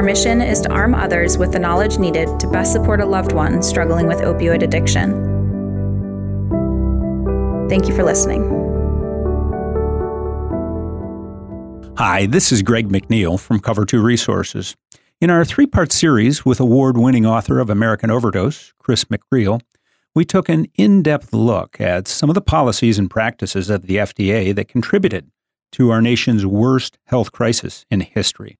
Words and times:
Our 0.00 0.06
mission 0.06 0.40
is 0.40 0.62
to 0.62 0.70
arm 0.70 0.94
others 0.94 1.36
with 1.36 1.52
the 1.52 1.58
knowledge 1.58 1.98
needed 1.98 2.40
to 2.40 2.48
best 2.48 2.72
support 2.72 3.02
a 3.02 3.04
loved 3.04 3.32
one 3.32 3.62
struggling 3.62 4.06
with 4.06 4.20
opioid 4.20 4.62
addiction. 4.62 5.10
Thank 7.68 7.86
you 7.86 7.94
for 7.94 8.02
listening. 8.02 8.40
Hi, 11.98 12.24
this 12.24 12.50
is 12.50 12.62
Greg 12.62 12.88
McNeil 12.88 13.38
from 13.38 13.60
Cover 13.60 13.84
2 13.84 14.00
Resources. 14.00 14.74
In 15.20 15.28
our 15.28 15.44
three 15.44 15.66
part 15.66 15.92
series 15.92 16.46
with 16.46 16.60
award 16.60 16.96
winning 16.96 17.26
author 17.26 17.58
of 17.58 17.68
American 17.68 18.10
Overdose, 18.10 18.72
Chris 18.78 19.04
McGreal, 19.04 19.60
we 20.14 20.24
took 20.24 20.48
an 20.48 20.66
in 20.76 21.02
depth 21.02 21.34
look 21.34 21.78
at 21.78 22.08
some 22.08 22.30
of 22.30 22.34
the 22.34 22.40
policies 22.40 22.98
and 22.98 23.10
practices 23.10 23.68
of 23.68 23.82
the 23.82 23.96
FDA 23.96 24.54
that 24.54 24.66
contributed 24.66 25.30
to 25.72 25.90
our 25.90 26.00
nation's 26.00 26.46
worst 26.46 26.96
health 27.04 27.32
crisis 27.32 27.84
in 27.90 28.00
history. 28.00 28.59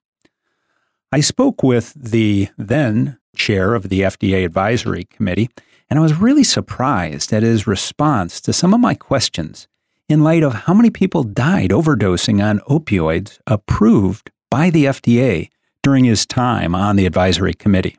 I 1.13 1.19
spoke 1.19 1.65
with 1.65 1.93
the 1.95 2.51
then 2.57 3.19
chair 3.35 3.75
of 3.75 3.89
the 3.89 4.03
FDA 4.03 4.45
Advisory 4.45 5.05
Committee, 5.05 5.51
and 5.89 5.99
I 5.99 6.03
was 6.03 6.21
really 6.21 6.45
surprised 6.45 7.33
at 7.33 7.43
his 7.43 7.67
response 7.67 8.41
to 8.43 8.53
some 8.53 8.73
of 8.73 8.79
my 8.79 8.95
questions 8.95 9.67
in 10.09 10.23
light 10.23 10.45
of 10.45 10.55
how 10.55 10.75
many 10.75 10.89
people 10.89 11.25
died 11.25 11.71
overdosing 11.71 12.41
on 12.41 12.61
opioids 12.61 13.41
approved 13.49 14.31
by 14.53 14.71
the 14.71 14.85
FDA 14.85 15.49
during 15.83 16.05
his 16.05 16.25
time 16.27 16.77
on 16.77 16.95
the 16.95 17.07
Advisory 17.07 17.55
Committee. 17.55 17.99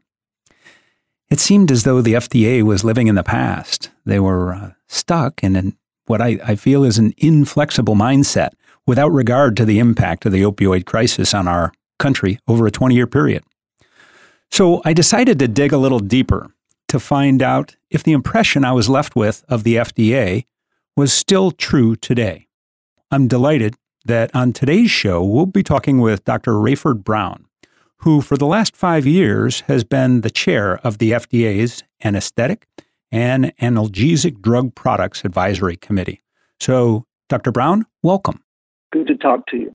It 1.30 1.42
seemed 1.42 1.70
as 1.70 1.84
though 1.84 2.02
the 2.02 2.14
FDA 2.14 2.64
was 2.64 2.86
living 2.86 3.08
in 3.08 3.16
the 3.16 3.24
past. 3.24 3.90
They 4.06 4.22
were 4.22 4.54
uh, 4.54 4.72
stuck 4.88 5.44
in 5.44 5.58
an, 5.58 5.78
what 6.06 6.22
I, 6.22 6.40
I 6.46 6.56
feel 6.56 6.86
is 6.86 6.98
an 6.98 7.14
inflexible 7.18 7.96
mindset 7.96 8.52
without 8.88 9.10
regard 9.10 9.58
to 9.58 9.66
the 9.66 9.80
impact 9.80 10.26
of 10.26 10.32
the 10.32 10.44
opioid 10.44 10.86
crisis 10.86 11.34
on 11.34 11.50
our 11.50 11.74
country 12.02 12.40
over 12.48 12.68
a 12.68 12.72
20 12.72 12.96
year 12.96 13.08
period. 13.08 13.44
So 14.52 14.82
I 14.84 14.94
decided 14.94 15.40
to 15.40 15.48
dig 15.48 15.72
a 15.72 15.78
little 15.78 16.00
deeper 16.00 16.52
to 16.90 17.00
find 17.00 17.42
out 17.42 17.78
if 17.90 18.04
the 18.04 18.12
impression 18.12 18.66
I 18.66 18.74
was 18.74 18.90
left 18.90 19.16
with 19.16 19.46
of 19.48 19.64
the 19.64 19.76
FDA 19.76 20.46
was 20.98 21.14
still 21.14 21.52
true 21.52 21.96
today. 21.96 22.48
I'm 23.10 23.28
delighted 23.28 23.76
that 24.06 24.30
on 24.36 24.52
today's 24.52 24.92
show, 24.92 25.24
we'll 25.24 25.46
be 25.46 25.64
talking 25.64 26.00
with 26.00 26.26
Dr. 26.26 26.54
Raeford 26.54 27.04
Brown, 27.04 27.46
who 27.98 28.22
for 28.22 28.36
the 28.36 28.46
last 28.46 28.76
five 28.76 29.06
years 29.06 29.62
has 29.62 29.84
been 29.84 30.22
the 30.22 30.30
chair 30.30 30.80
of 30.80 30.98
the 30.98 31.12
FDA's 31.12 31.84
Anesthetic 32.04 32.68
and 33.12 33.56
Analgesic 33.58 34.42
Drug 34.42 34.74
Products 34.76 35.24
Advisory 35.24 35.78
Committee. 35.78 36.22
So, 36.60 37.06
Dr. 37.30 37.52
Brown, 37.52 37.86
welcome. 38.04 38.44
Good 38.92 39.08
to 39.08 39.16
talk 39.16 39.46
to 39.48 39.58
you. 39.58 39.74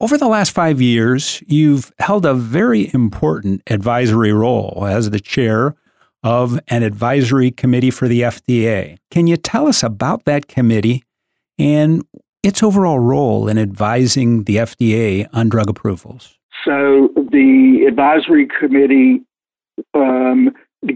Over 0.00 0.16
the 0.16 0.28
last 0.28 0.52
five 0.52 0.80
years, 0.80 1.42
you've 1.48 1.92
held 1.98 2.24
a 2.24 2.32
very 2.32 2.88
important 2.94 3.62
advisory 3.66 4.32
role 4.32 4.86
as 4.88 5.10
the 5.10 5.18
chair 5.18 5.74
of 6.22 6.60
an 6.68 6.84
advisory 6.84 7.50
committee 7.50 7.90
for 7.90 8.06
the 8.06 8.20
FDA. 8.20 8.98
Can 9.10 9.26
you 9.26 9.36
tell 9.36 9.66
us 9.66 9.82
about 9.82 10.24
that 10.24 10.46
committee 10.46 11.02
and 11.58 12.04
its 12.44 12.62
overall 12.62 13.00
role 13.00 13.48
in 13.48 13.58
advising 13.58 14.44
the 14.44 14.56
FDA 14.56 15.26
on 15.32 15.48
drug 15.48 15.68
approvals? 15.68 16.38
So, 16.64 17.08
the 17.16 17.84
advisory 17.88 18.46
committee 18.46 19.24
um, 19.94 20.50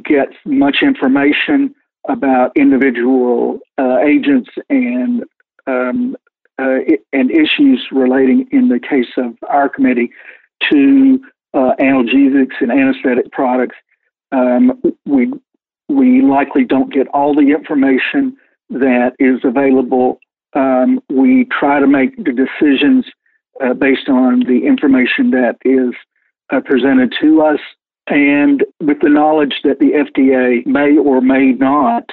gets 0.05 0.37
much 0.45 0.77
information 0.81 1.75
about 2.09 2.53
individual 2.57 3.59
uh, 3.79 3.99
agents 3.99 4.51
and 4.71 5.25
um, 5.67 6.17
and 7.13 7.31
issues 7.31 7.87
relating, 7.93 8.49
in 8.51 8.69
the 8.69 8.81
case 8.81 9.13
of 9.17 9.35
our 9.49 9.69
committee, 9.69 10.11
to 10.71 11.21
uh, 11.55 11.73
analgesics 11.81 12.61
and 12.61 12.71
anesthetic 12.71 13.31
products. 13.33 13.77
Um, 14.31 14.81
we 15.05 15.33
we 15.89 16.23
likely 16.23 16.65
don't 16.65 16.93
get 16.93 17.07
all 17.09 17.35
the 17.35 17.51
information 17.51 18.37
that 18.71 19.13
is 19.19 19.41
available. 19.45 20.19
Um, 20.55 21.01
we 21.11 21.47
try 21.47 21.81
to 21.81 21.87
make 21.87 22.17
the 22.17 22.33
decisions 22.33 23.05
uh, 23.63 23.75
based 23.75 24.09
on 24.09 24.41
the 24.41 24.67
information 24.67 25.31
that 25.33 25.57
is 25.65 25.95
uh, 26.51 26.61
presented 26.61 27.15
to 27.21 27.43
us, 27.43 27.61
and 28.07 28.65
with 28.81 29.01
the 29.01 29.09
knowledge 29.09 29.61
that 29.65 29.79
the 29.79 29.93
FDA 29.93 30.67
may 30.67 30.97
or 30.97 31.21
may 31.21 31.53
not 31.53 32.09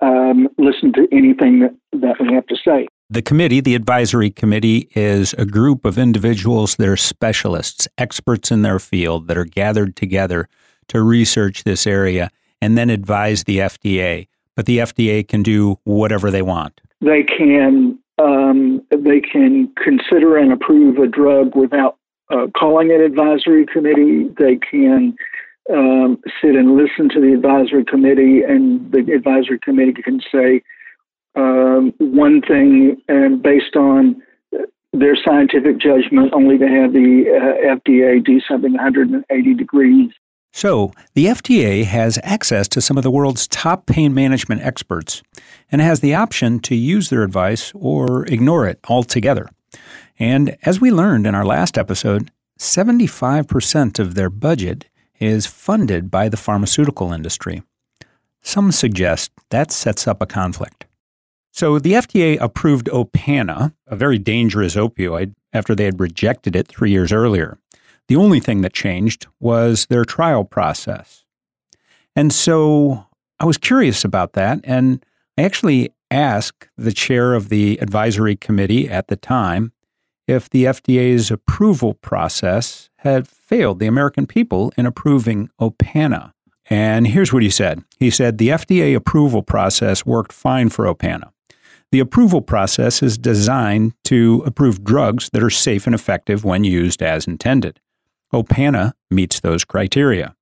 um, 0.00 0.48
listen 0.58 0.92
to 0.94 1.08
anything 1.12 1.60
that, 1.60 1.74
that 1.92 2.16
we 2.20 2.32
have 2.34 2.46
to 2.46 2.56
say. 2.64 2.86
The 3.12 3.22
committee, 3.22 3.60
the 3.60 3.74
advisory 3.74 4.30
committee, 4.30 4.88
is 4.94 5.32
a 5.32 5.44
group 5.44 5.84
of 5.84 5.98
individuals 5.98 6.76
that 6.76 6.88
are 6.88 6.96
specialists, 6.96 7.88
experts 7.98 8.52
in 8.52 8.62
their 8.62 8.78
field 8.78 9.26
that 9.26 9.36
are 9.36 9.44
gathered 9.44 9.96
together 9.96 10.48
to 10.86 11.02
research 11.02 11.64
this 11.64 11.88
area 11.88 12.30
and 12.62 12.78
then 12.78 12.88
advise 12.88 13.42
the 13.42 13.58
FDA. 13.58 14.28
But 14.54 14.66
the 14.66 14.78
FDA 14.78 15.26
can 15.26 15.42
do 15.42 15.80
whatever 15.82 16.30
they 16.30 16.42
want. 16.42 16.80
They 17.00 17.24
can 17.24 17.98
um, 18.18 18.80
they 18.90 19.20
can 19.20 19.72
consider 19.82 20.36
and 20.36 20.52
approve 20.52 20.98
a 20.98 21.08
drug 21.08 21.56
without 21.56 21.96
uh, 22.30 22.46
calling 22.56 22.92
an 22.92 23.00
advisory 23.00 23.66
committee. 23.66 24.28
They 24.38 24.56
can 24.56 25.16
um, 25.68 26.22
sit 26.40 26.54
and 26.54 26.76
listen 26.76 27.08
to 27.08 27.20
the 27.20 27.32
advisory 27.34 27.84
committee, 27.84 28.42
and 28.42 28.92
the 28.92 29.00
advisory 29.12 29.58
committee 29.58 30.00
can 30.00 30.20
say, 30.30 30.62
um, 31.34 31.92
one 31.98 32.40
thing 32.42 33.00
and 33.08 33.42
based 33.42 33.76
on 33.76 34.20
their 34.92 35.16
scientific 35.24 35.78
judgment, 35.78 36.32
only 36.32 36.58
to 36.58 36.66
have 36.66 36.92
the 36.92 37.24
uh, 37.28 37.76
FDA 37.76 38.24
do 38.24 38.40
something 38.40 38.72
180 38.72 39.54
degrees. 39.54 40.10
So, 40.52 40.92
the 41.14 41.26
FDA 41.26 41.84
has 41.84 42.18
access 42.24 42.66
to 42.68 42.80
some 42.80 42.96
of 42.96 43.04
the 43.04 43.10
world's 43.10 43.46
top 43.46 43.86
pain 43.86 44.12
management 44.12 44.62
experts 44.62 45.22
and 45.70 45.80
has 45.80 46.00
the 46.00 46.14
option 46.14 46.58
to 46.60 46.74
use 46.74 47.08
their 47.08 47.22
advice 47.22 47.70
or 47.74 48.26
ignore 48.26 48.66
it 48.66 48.80
altogether. 48.88 49.48
And 50.18 50.56
as 50.64 50.80
we 50.80 50.90
learned 50.90 51.26
in 51.26 51.36
our 51.36 51.44
last 51.44 51.78
episode, 51.78 52.32
75% 52.58 53.98
of 54.00 54.14
their 54.16 54.28
budget 54.28 54.86
is 55.20 55.46
funded 55.46 56.10
by 56.10 56.28
the 56.28 56.36
pharmaceutical 56.36 57.12
industry. 57.12 57.62
Some 58.42 58.72
suggest 58.72 59.30
that 59.50 59.70
sets 59.70 60.08
up 60.08 60.20
a 60.20 60.26
conflict. 60.26 60.86
So 61.52 61.78
the 61.78 61.92
FDA 61.92 62.38
approved 62.40 62.86
Opana, 62.86 63.74
a 63.86 63.96
very 63.96 64.18
dangerous 64.18 64.76
opioid, 64.76 65.34
after 65.52 65.74
they 65.74 65.84
had 65.84 66.00
rejected 66.00 66.54
it 66.54 66.68
three 66.68 66.90
years 66.90 67.12
earlier. 67.12 67.58
The 68.08 68.16
only 68.16 68.40
thing 68.40 68.62
that 68.62 68.72
changed 68.72 69.26
was 69.40 69.86
their 69.86 70.04
trial 70.04 70.44
process. 70.44 71.24
And 72.16 72.32
so 72.32 73.06
I 73.38 73.44
was 73.44 73.58
curious 73.58 74.04
about 74.04 74.32
that, 74.34 74.60
and 74.64 75.04
I 75.38 75.42
actually 75.42 75.92
asked 76.10 76.68
the 76.76 76.92
chair 76.92 77.34
of 77.34 77.48
the 77.48 77.78
advisory 77.80 78.36
committee 78.36 78.88
at 78.88 79.08
the 79.08 79.16
time 79.16 79.72
if 80.26 80.50
the 80.50 80.64
FDA's 80.64 81.30
approval 81.30 81.94
process 81.94 82.90
had 82.98 83.26
failed 83.26 83.78
the 83.78 83.86
American 83.86 84.26
people 84.26 84.72
in 84.76 84.86
approving 84.86 85.50
Opana. 85.60 86.32
And 86.68 87.06
here's 87.06 87.32
what 87.32 87.42
he 87.42 87.50
said. 87.50 87.82
He 87.98 88.10
said 88.10 88.38
the 88.38 88.48
FDA 88.48 88.94
approval 88.94 89.42
process 89.42 90.06
worked 90.06 90.32
fine 90.32 90.68
for 90.68 90.84
Opana. 90.84 91.30
The 91.92 91.98
approval 91.98 92.40
process 92.40 93.02
is 93.02 93.18
designed 93.18 93.94
to 94.04 94.44
approve 94.46 94.84
drugs 94.84 95.28
that 95.32 95.42
are 95.42 95.50
safe 95.50 95.86
and 95.86 95.94
effective 95.94 96.44
when 96.44 96.62
used 96.62 97.02
as 97.02 97.26
intended. 97.26 97.80
Opana 98.32 98.92
meets 99.10 99.40
those 99.40 99.64
criteria. 99.64 100.36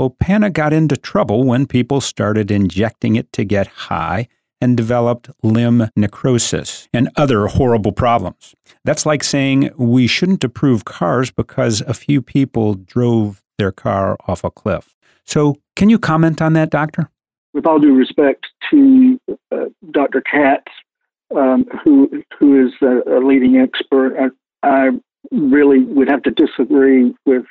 Opana 0.00 0.52
got 0.52 0.72
into 0.72 0.96
trouble 0.96 1.42
when 1.42 1.66
people 1.66 2.00
started 2.00 2.52
injecting 2.52 3.16
it 3.16 3.32
to 3.32 3.44
get 3.44 3.66
high 3.66 4.28
and 4.60 4.76
developed 4.76 5.28
limb 5.42 5.88
necrosis 5.96 6.88
and 6.92 7.10
other 7.16 7.48
horrible 7.48 7.90
problems. 7.90 8.54
That's 8.84 9.04
like 9.04 9.24
saying 9.24 9.70
we 9.76 10.06
shouldn't 10.06 10.44
approve 10.44 10.84
cars 10.84 11.32
because 11.32 11.80
a 11.80 11.94
few 11.94 12.22
people 12.22 12.74
drove 12.74 13.42
their 13.58 13.72
car 13.72 14.16
off 14.28 14.44
a 14.44 14.52
cliff. 14.52 14.94
So, 15.24 15.56
can 15.74 15.90
you 15.90 15.98
comment 15.98 16.40
on 16.40 16.52
that, 16.52 16.70
Doctor? 16.70 17.10
With 17.54 17.66
all 17.66 17.80
due 17.80 17.94
respect 17.94 18.46
to 18.70 19.20
uh, 19.50 19.66
Dr. 19.90 20.22
Katz, 20.22 20.70
um, 21.36 21.64
who 21.84 22.22
who 22.38 22.66
is 22.66 22.72
a, 22.82 23.18
a 23.18 23.20
leading 23.24 23.56
expert. 23.56 24.16
I, 24.62 24.66
I, 24.66 24.90
really 25.30 25.78
would 25.84 26.08
have 26.08 26.22
to 26.24 26.30
disagree 26.30 27.14
with 27.24 27.44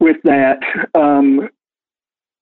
with 0.00 0.16
that. 0.24 0.58
Um, 0.94 1.48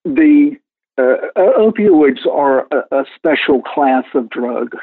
the 0.04 0.56
uh, 0.98 1.16
opioids 1.36 2.26
are 2.26 2.66
a, 2.70 3.00
a, 3.00 3.04
special 3.16 3.62
class 3.62 4.04
of 4.14 4.28
drug. 4.28 4.76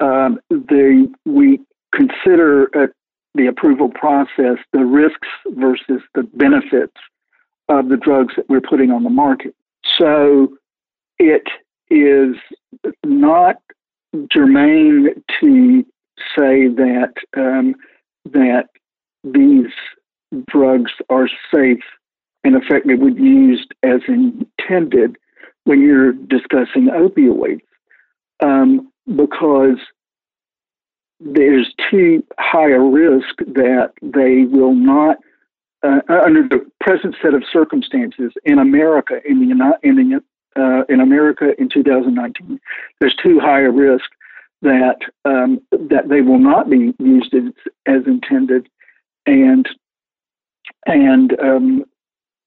Um, 0.00 0.38
they, 0.50 1.06
we 1.24 1.60
consider 1.92 2.68
uh, 2.76 2.86
the 3.34 3.46
approval 3.46 3.88
process 3.88 4.58
the 4.72 4.84
risks 4.84 5.28
versus 5.50 6.02
the 6.14 6.22
benefits 6.34 6.96
of 7.68 7.88
the 7.88 7.96
drugs 7.96 8.34
that 8.36 8.48
we're 8.48 8.60
putting 8.60 8.90
on 8.90 9.02
the 9.02 9.10
market. 9.10 9.54
So 9.98 10.56
it 11.18 11.46
is 11.90 12.36
not 13.04 13.56
germane 14.32 15.08
to 15.40 15.84
say 16.36 16.68
that 16.68 17.14
um, 17.36 17.74
that 18.32 18.68
these 19.22 19.72
drugs 20.48 20.92
are 21.10 21.28
safe 21.52 21.82
and 22.44 22.56
effective 22.56 23.00
when 23.00 23.16
used 23.16 23.72
as 23.82 24.00
intended 24.08 25.16
when 25.64 25.80
you're 25.80 26.12
discussing 26.12 26.88
opioids, 26.88 27.60
um, 28.42 28.90
because 29.16 29.78
there's 31.20 31.72
too 31.90 32.22
high 32.38 32.70
a 32.70 32.78
risk 32.78 33.36
that 33.38 33.92
they 34.02 34.44
will 34.44 34.74
not, 34.74 35.16
uh, 35.82 36.00
under 36.08 36.46
the 36.46 36.66
present 36.80 37.16
set 37.22 37.32
of 37.32 37.42
circumstances 37.50 38.32
in 38.44 38.58
America, 38.58 39.20
in 39.26 39.40
the 39.40 39.78
in 39.82 39.96
the 39.96 40.22
uh, 40.56 40.84
in 40.88 41.00
America 41.00 41.52
in 41.58 41.68
2019, 41.68 42.60
there's 43.00 43.16
too 43.22 43.40
high 43.40 43.62
a 43.62 43.70
risk 43.70 44.04
that 44.62 44.98
um, 45.24 45.60
that 45.70 46.08
they 46.08 46.22
will 46.22 46.38
not 46.38 46.70
be 46.70 46.94
used 46.98 47.34
as, 47.34 47.52
as 47.86 48.06
intended, 48.06 48.68
and 49.26 49.68
and 50.86 51.38
um, 51.40 51.84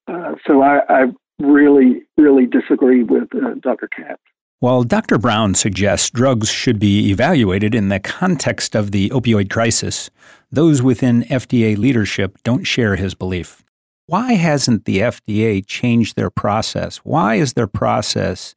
uh, 0.07 0.33
so 0.45 0.61
I, 0.61 0.79
I, 0.89 1.03
really 1.39 2.01
really 2.17 2.47
disagree 2.47 3.03
with 3.03 3.29
uh, 3.35 3.53
Dr. 3.61 3.87
Katz. 3.87 4.21
While 4.59 4.81
Dr. 4.81 5.19
Brown 5.19 5.53
suggests 5.53 6.09
drugs 6.09 6.49
should 6.49 6.79
be 6.79 7.11
evaluated 7.11 7.75
in 7.75 7.89
the 7.89 7.99
context 7.99 8.75
of 8.75 8.89
the 8.89 9.11
opioid 9.11 9.51
crisis, 9.51 10.09
those 10.51 10.81
within 10.81 11.21
FDA 11.25 11.77
leadership 11.77 12.39
don't 12.43 12.63
share 12.63 12.95
his 12.95 13.13
belief. 13.13 13.63
Why 14.07 14.33
hasn't 14.33 14.85
the 14.85 14.99
FDA 14.99 15.65
changed 15.65 16.15
their 16.15 16.29
process? 16.29 16.97
Why 16.97 17.35
is 17.35 17.53
their 17.53 17.67
process 17.67 18.55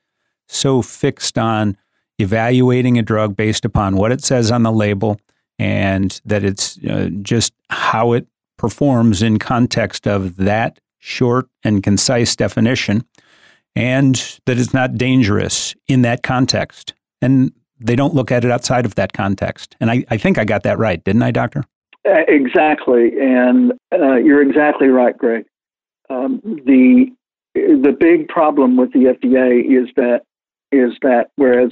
so 0.48 0.80
fixed 0.80 1.36
on 1.38 1.76
evaluating 2.18 2.98
a 2.98 3.02
drug 3.02 3.36
based 3.36 3.64
upon 3.64 3.96
what 3.96 4.12
it 4.12 4.22
says 4.22 4.50
on 4.50 4.62
the 4.62 4.72
label 4.72 5.20
and 5.58 6.20
that 6.24 6.44
it's 6.44 6.78
uh, 6.84 7.10
just 7.22 7.52
how 7.68 8.12
it 8.12 8.26
performs 8.58 9.22
in 9.22 9.38
context 9.38 10.06
of 10.06 10.36
that 10.36 10.78
short 10.98 11.48
and 11.64 11.82
concise 11.82 12.36
definition 12.36 13.04
and 13.74 14.38
that 14.46 14.58
it's 14.58 14.74
not 14.74 14.96
dangerous 14.96 15.74
in 15.88 16.02
that 16.02 16.22
context. 16.22 16.94
And 17.22 17.52
they 17.78 17.96
don't 17.96 18.14
look 18.14 18.30
at 18.30 18.44
it 18.44 18.50
outside 18.50 18.84
of 18.84 18.94
that 18.96 19.12
context. 19.12 19.76
And 19.80 19.90
I, 19.90 20.04
I 20.10 20.16
think 20.16 20.38
I 20.38 20.44
got 20.44 20.62
that 20.62 20.78
right, 20.78 21.02
didn't 21.02 21.22
I, 21.22 21.30
Doctor? 21.30 21.64
Uh, 22.08 22.22
exactly. 22.28 23.12
And 23.20 23.72
uh, 23.92 24.16
you're 24.16 24.42
exactly 24.42 24.88
right, 24.88 25.16
Greg. 25.16 25.44
Um, 26.08 26.40
the 26.44 27.06
the 27.54 27.96
big 27.98 28.28
problem 28.28 28.76
with 28.76 28.92
the 28.92 29.14
FDA 29.20 29.64
is 29.64 29.88
that 29.96 30.22
is 30.72 30.92
that 31.02 31.30
whereas 31.36 31.70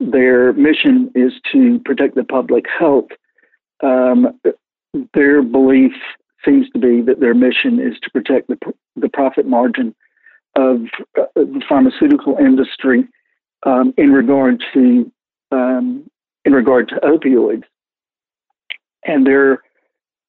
their 0.00 0.52
mission 0.52 1.10
is 1.14 1.32
to 1.52 1.80
protect 1.84 2.14
the 2.14 2.24
public 2.24 2.64
health, 2.78 3.08
um, 3.82 4.38
their 5.14 5.42
belief 5.42 5.92
seems 6.44 6.68
to 6.70 6.78
be 6.78 7.02
that 7.02 7.20
their 7.20 7.34
mission 7.34 7.80
is 7.80 7.98
to 8.02 8.10
protect 8.10 8.48
the 8.48 8.56
the 8.96 9.08
profit 9.10 9.46
margin 9.46 9.94
of 10.56 10.82
uh, 11.18 11.24
the 11.34 11.62
pharmaceutical 11.68 12.36
industry 12.38 13.06
um, 13.64 13.92
in 13.98 14.12
regard 14.12 14.62
to 14.72 15.10
um, 15.52 16.08
in 16.44 16.52
regard 16.52 16.88
to 16.88 16.96
opioids, 16.96 17.64
and 19.04 19.26
their 19.26 19.62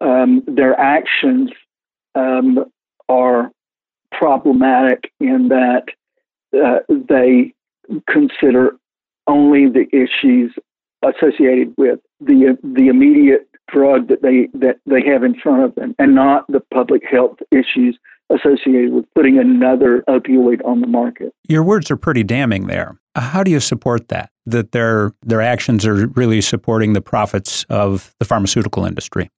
um, 0.01 0.43
their 0.47 0.79
actions 0.79 1.51
um, 2.15 2.65
are 3.09 3.51
problematic 4.11 5.11
in 5.19 5.49
that 5.49 5.85
uh, 6.55 6.79
they 6.89 7.53
consider 8.09 8.75
only 9.27 9.67
the 9.67 9.85
issues 9.91 10.53
associated 11.03 11.73
with 11.77 11.99
the 12.19 12.57
the 12.63 12.87
immediate 12.87 13.47
drug 13.67 14.07
that 14.07 14.21
they 14.21 14.47
that 14.53 14.77
they 14.85 15.05
have 15.05 15.23
in 15.23 15.35
front 15.35 15.63
of 15.63 15.75
them, 15.75 15.95
and 15.99 16.15
not 16.15 16.45
the 16.47 16.61
public 16.73 17.03
health 17.09 17.37
issues 17.51 17.97
associated 18.29 18.91
with 18.91 19.05
putting 19.15 19.37
another 19.37 20.03
opioid 20.09 20.63
on 20.65 20.81
the 20.81 20.87
market. 20.87 21.33
Your 21.47 21.63
words 21.63 21.89
are 21.89 21.95
pretty 21.95 22.23
damning 22.23 22.67
there. 22.67 22.97
How 23.15 23.43
do 23.43 23.51
you 23.51 23.59
support 23.59 24.09
that? 24.09 24.31
That 24.45 24.71
their 24.71 25.11
their 25.23 25.41
actions 25.41 25.85
are 25.85 26.07
really 26.07 26.41
supporting 26.41 26.93
the 26.93 27.01
profits 27.01 27.65
of 27.69 28.13
the 28.19 28.25
pharmaceutical 28.25 28.85
industry? 28.85 29.29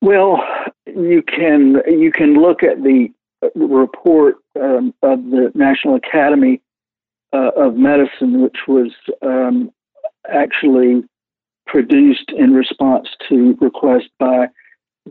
Well, 0.00 0.42
you 0.86 1.22
can 1.22 1.82
you 1.86 2.10
can 2.12 2.34
look 2.34 2.62
at 2.62 2.82
the 2.82 3.08
report 3.54 4.36
um, 4.60 4.94
of 5.02 5.24
the 5.24 5.52
National 5.54 5.96
Academy 5.96 6.60
uh, 7.32 7.50
of 7.56 7.76
Medicine, 7.76 8.42
which 8.42 8.58
was 8.68 8.92
um, 9.22 9.70
actually 10.28 11.02
produced 11.66 12.30
in 12.36 12.52
response 12.54 13.08
to 13.28 13.56
request 13.60 14.06
by 14.18 14.46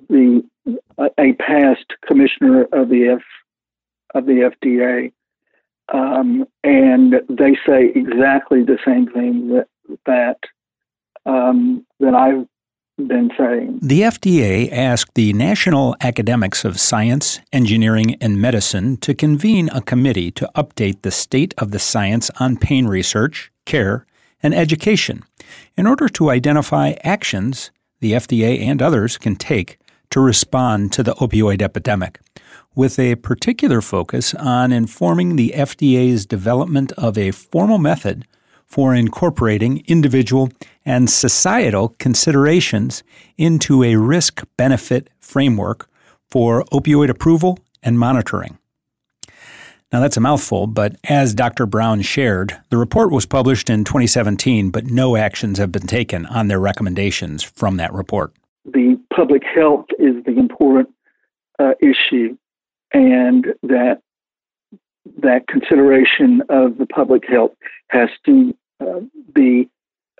the 0.09 0.43
a 1.17 1.33
past 1.33 1.85
commissioner 2.05 2.63
of 2.71 2.89
the 2.89 3.17
F 3.17 3.21
of 4.13 4.25
the 4.25 4.49
FDA, 4.63 5.11
um, 5.93 6.45
and 6.63 7.15
they 7.29 7.57
say 7.67 7.91
exactly 7.93 8.63
the 8.63 8.79
same 8.85 9.07
thing 9.07 9.49
that 9.49 9.67
that 10.05 10.39
um, 11.25 11.85
that 11.99 12.13
I've 12.13 12.47
been 12.97 13.30
saying. 13.38 13.80
The 13.81 14.01
FDA 14.01 14.71
asked 14.71 15.15
the 15.15 15.33
National 15.33 15.95
Academies 16.01 16.63
of 16.63 16.80
Science, 16.80 17.39
Engineering, 17.51 18.15
and 18.21 18.39
Medicine 18.39 18.97
to 18.97 19.13
convene 19.13 19.69
a 19.69 19.81
committee 19.81 20.31
to 20.31 20.50
update 20.56 21.01
the 21.01 21.12
state 21.12 21.53
of 21.57 21.71
the 21.71 21.80
science 21.80 22.31
on 22.39 22.57
pain 22.57 22.88
research, 22.88 23.51
care, 23.65 24.06
and 24.42 24.53
education 24.53 25.24
in 25.75 25.88
order 25.88 26.07
to 26.09 26.30
identify 26.30 26.94
actions 27.03 27.71
the 28.00 28.13
FDA 28.13 28.62
and 28.62 28.81
others 28.81 29.18
can 29.18 29.36
take 29.36 29.77
to 30.09 30.19
respond 30.19 30.92
to 30.94 31.03
the 31.03 31.15
opioid 31.15 31.62
epidemic, 31.62 32.19
with 32.75 33.00
a 33.00 33.15
particular 33.15 33.81
focus 33.81 34.33
on 34.35 34.71
informing 34.71 35.35
the 35.35 35.54
FDA's 35.56 36.25
development 36.25 36.92
of 36.94 37.18
a 37.18 37.31
formal 37.31 37.78
method 37.78 38.25
for 38.66 38.94
incorporating 38.94 39.84
individual 39.88 40.50
and 40.86 41.10
societal 41.10 41.90
considerations 42.00 43.04
into 43.38 43.84
a 43.84 43.95
risk 43.95 44.44
benefit 44.57 45.10
framework 45.19 45.90
for 46.30 46.64
opioid 46.66 47.10
approval 47.10 47.60
and 47.81 47.98
monitoring. 48.00 48.57
Now, 49.92 50.02
that's 50.02 50.18
a 50.18 50.22
mouthful, 50.22 50.68
but 50.68 50.95
as 51.06 51.34
Dr. 51.34 51.66
Brown 51.66 52.02
shared, 52.02 52.60
the 52.69 52.78
report 52.78 53.12
was 53.12 53.26
published 53.26 53.69
in 53.69 53.84
2017, 53.86 54.69
but 54.69 54.88
no 54.88 55.16
actions 55.16 55.57
have 55.57 55.72
been 55.72 55.88
taken 55.88 56.26
on 56.26 56.48
their 56.48 56.60
recommendations 56.60 57.44
from 57.44 57.78
that 57.78 57.94
report. 57.94 58.34
The 58.66 59.00
public 59.16 59.44
health 59.44 59.86
is 60.00 60.24
the 60.26 60.38
important 60.38 60.90
uh, 61.60 61.76
issue, 61.80 62.36
and 62.94 63.45
that 63.64 64.02
that 65.21 65.47
consideration 65.47 66.42
of 66.50 66.78
the 66.78 66.85
public 66.85 67.28
health 67.28 67.52
has 67.90 68.09
to 68.26 68.56
uh, 68.80 69.02
be 69.33 69.69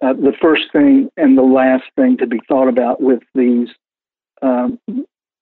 uh, 0.02 0.14
the 0.14 0.34
first 0.42 0.72
thing 0.72 1.10
and 1.18 1.38
the 1.38 1.44
last 1.44 1.86
thing 1.96 2.18
to 2.18 2.28
be 2.28 2.40
thought 2.48 2.68
about 2.68 3.02
with 3.02 3.22
these 3.34 3.70
um, 4.42 4.80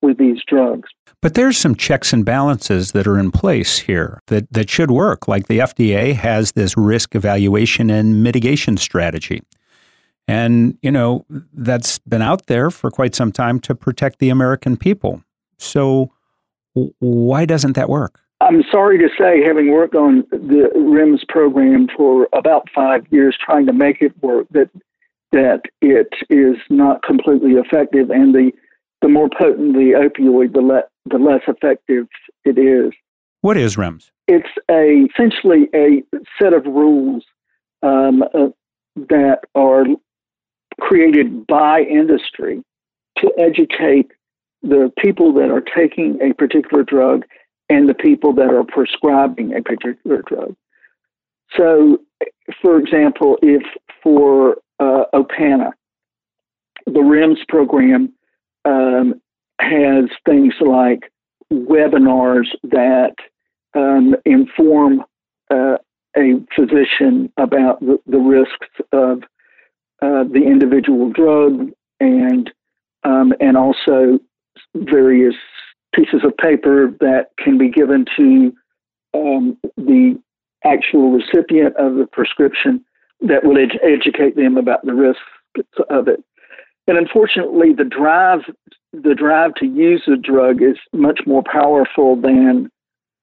with 0.00 0.18
these 0.18 0.38
drugs. 0.46 0.90
But 1.20 1.34
there's 1.34 1.56
some 1.56 1.74
checks 1.74 2.12
and 2.12 2.24
balances 2.24 2.92
that 2.92 3.06
are 3.06 3.18
in 3.18 3.30
place 3.32 3.78
here 3.78 4.20
that, 4.26 4.52
that 4.52 4.68
should 4.68 4.90
work. 4.90 5.26
Like 5.26 5.46
the 5.46 5.60
FDA 5.60 6.14
has 6.14 6.52
this 6.52 6.76
risk 6.76 7.14
evaluation 7.14 7.88
and 7.90 8.22
mitigation 8.22 8.76
strategy. 8.76 9.42
And, 10.28 10.78
you 10.82 10.90
know, 10.90 11.24
that's 11.52 11.98
been 12.00 12.22
out 12.22 12.46
there 12.46 12.70
for 12.70 12.90
quite 12.90 13.14
some 13.14 13.32
time 13.32 13.58
to 13.60 13.74
protect 13.74 14.18
the 14.18 14.28
American 14.28 14.76
people. 14.76 15.22
So 15.58 16.12
why 16.74 17.46
doesn't 17.46 17.72
that 17.72 17.88
work? 17.88 18.20
I'm 18.40 18.62
sorry 18.70 18.98
to 18.98 19.08
say, 19.18 19.42
having 19.44 19.72
worked 19.72 19.94
on 19.94 20.24
the 20.30 20.70
REMS 20.74 21.26
program 21.28 21.88
for 21.96 22.28
about 22.32 22.68
five 22.74 23.06
years, 23.10 23.36
trying 23.40 23.66
to 23.66 23.72
make 23.72 23.98
it 24.00 24.12
work, 24.22 24.46
that 24.50 24.70
that 25.32 25.62
it 25.80 26.12
is 26.30 26.56
not 26.70 27.02
completely 27.02 27.52
effective, 27.52 28.10
and 28.10 28.34
the 28.34 28.52
the 29.02 29.08
more 29.08 29.28
potent 29.28 29.74
the 29.74 29.92
opioid, 29.92 30.52
the 30.52 30.60
le- 30.60 30.84
the 31.06 31.18
less 31.18 31.42
effective 31.46 32.06
it 32.44 32.58
is. 32.58 32.92
What 33.40 33.56
is 33.56 33.76
REMS? 33.76 34.10
It's 34.26 34.48
a 34.70 35.06
essentially 35.10 35.68
a 35.74 36.02
set 36.40 36.52
of 36.52 36.64
rules 36.64 37.24
um, 37.82 38.22
uh, 38.22 38.48
that 38.96 39.40
are 39.54 39.84
created 40.80 41.46
by 41.46 41.80
industry 41.82 42.62
to 43.18 43.32
educate 43.38 44.10
the 44.62 44.90
people 44.98 45.32
that 45.34 45.50
are 45.50 45.60
taking 45.60 46.18
a 46.22 46.32
particular 46.34 46.82
drug 46.82 47.24
and 47.68 47.88
the 47.88 47.94
people 47.94 48.32
that 48.34 48.50
are 48.50 48.64
prescribing 48.64 49.54
a 49.54 49.62
particular 49.62 50.22
drug. 50.26 50.54
So, 51.56 51.98
for 52.60 52.78
example, 52.78 53.38
if 53.42 53.62
for 54.02 54.56
uh, 54.80 55.04
Opana, 55.14 55.70
the 56.86 57.00
REMS 57.00 57.46
program 57.48 58.12
um, 58.64 59.20
has 59.60 60.04
things 60.26 60.54
like 60.60 61.10
webinars 61.52 62.46
that 62.64 63.14
um, 63.74 64.14
inform 64.24 65.04
uh, 65.50 65.76
a 66.16 66.34
physician 66.54 67.32
about 67.36 67.80
the, 67.80 67.98
the 68.06 68.18
risks 68.18 68.68
of 68.92 69.22
uh, 70.02 70.24
the 70.24 70.42
individual 70.44 71.10
drug 71.10 71.70
and 72.00 72.52
um, 73.04 73.32
and 73.40 73.56
also 73.56 74.18
various 74.74 75.36
pieces 75.94 76.22
of 76.24 76.36
paper 76.36 76.94
that 77.00 77.30
can 77.38 77.58
be 77.58 77.70
given 77.70 78.04
to 78.16 78.52
um, 79.14 79.56
the 79.76 80.20
actual 80.64 81.12
recipient 81.12 81.76
of 81.76 81.96
the 81.96 82.06
prescription 82.10 82.84
that 83.20 83.44
will 83.44 83.58
ed- 83.58 83.78
educate 83.82 84.36
them 84.36 84.56
about 84.56 84.84
the 84.84 84.94
risks 84.94 85.20
of 85.90 86.08
it. 86.08 86.22
And 86.86 86.98
unfortunately, 86.98 87.72
the 87.72 87.84
drive 87.84 88.40
the 88.92 89.14
drive 89.14 89.54
to 89.54 89.66
use 89.66 90.02
the 90.06 90.16
drug 90.16 90.62
is 90.62 90.76
much 90.92 91.20
more 91.26 91.42
powerful 91.42 92.14
than 92.14 92.70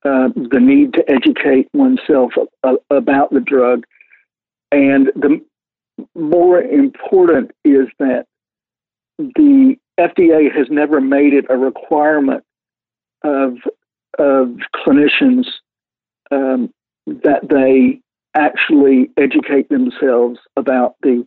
uh, 0.04 0.28
the 0.36 0.60
need 0.60 0.94
to 0.94 1.04
educate 1.10 1.70
oneself 1.74 2.34
about 2.90 3.32
the 3.32 3.40
drug. 3.40 3.86
And 4.72 5.12
the 5.16 5.40
more 6.16 6.62
important 6.62 7.52
is 7.64 7.88
that 8.00 8.26
the 9.18 9.76
FDA 10.00 10.54
has 10.54 10.68
never 10.70 11.00
made 11.00 11.34
it 11.34 11.46
a 11.50 11.58
requirement 11.58 12.44
of 13.24 13.58
of 14.20 14.58
clinicians 14.76 15.46
um, 16.32 16.74
that 17.08 17.48
they 17.50 18.02
actually 18.36 19.10
educate 19.18 19.70
themselves 19.70 20.40
about 20.56 20.96
the 21.02 21.26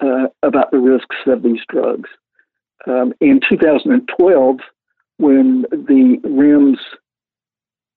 uh, 0.00 0.28
about 0.42 0.70
the 0.70 0.78
risks 0.78 1.16
of 1.26 1.42
these 1.42 1.60
drugs. 1.68 2.08
Um, 2.86 3.12
in 3.20 3.40
2012, 3.48 4.58
when 5.18 5.62
the 5.70 6.18
REMS 6.24 6.78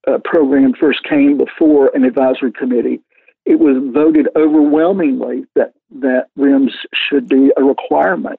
uh, 0.06 0.18
program 0.24 0.74
first 0.78 1.02
came 1.04 1.38
before 1.38 1.90
an 1.94 2.04
advisory 2.04 2.52
committee, 2.52 3.00
it 3.46 3.58
was 3.58 3.76
voted 3.94 4.28
overwhelmingly 4.36 5.44
that 5.54 5.72
that 6.00 6.26
REMS 6.38 6.72
should 6.94 7.28
be 7.28 7.50
a 7.56 7.62
requirement. 7.62 8.38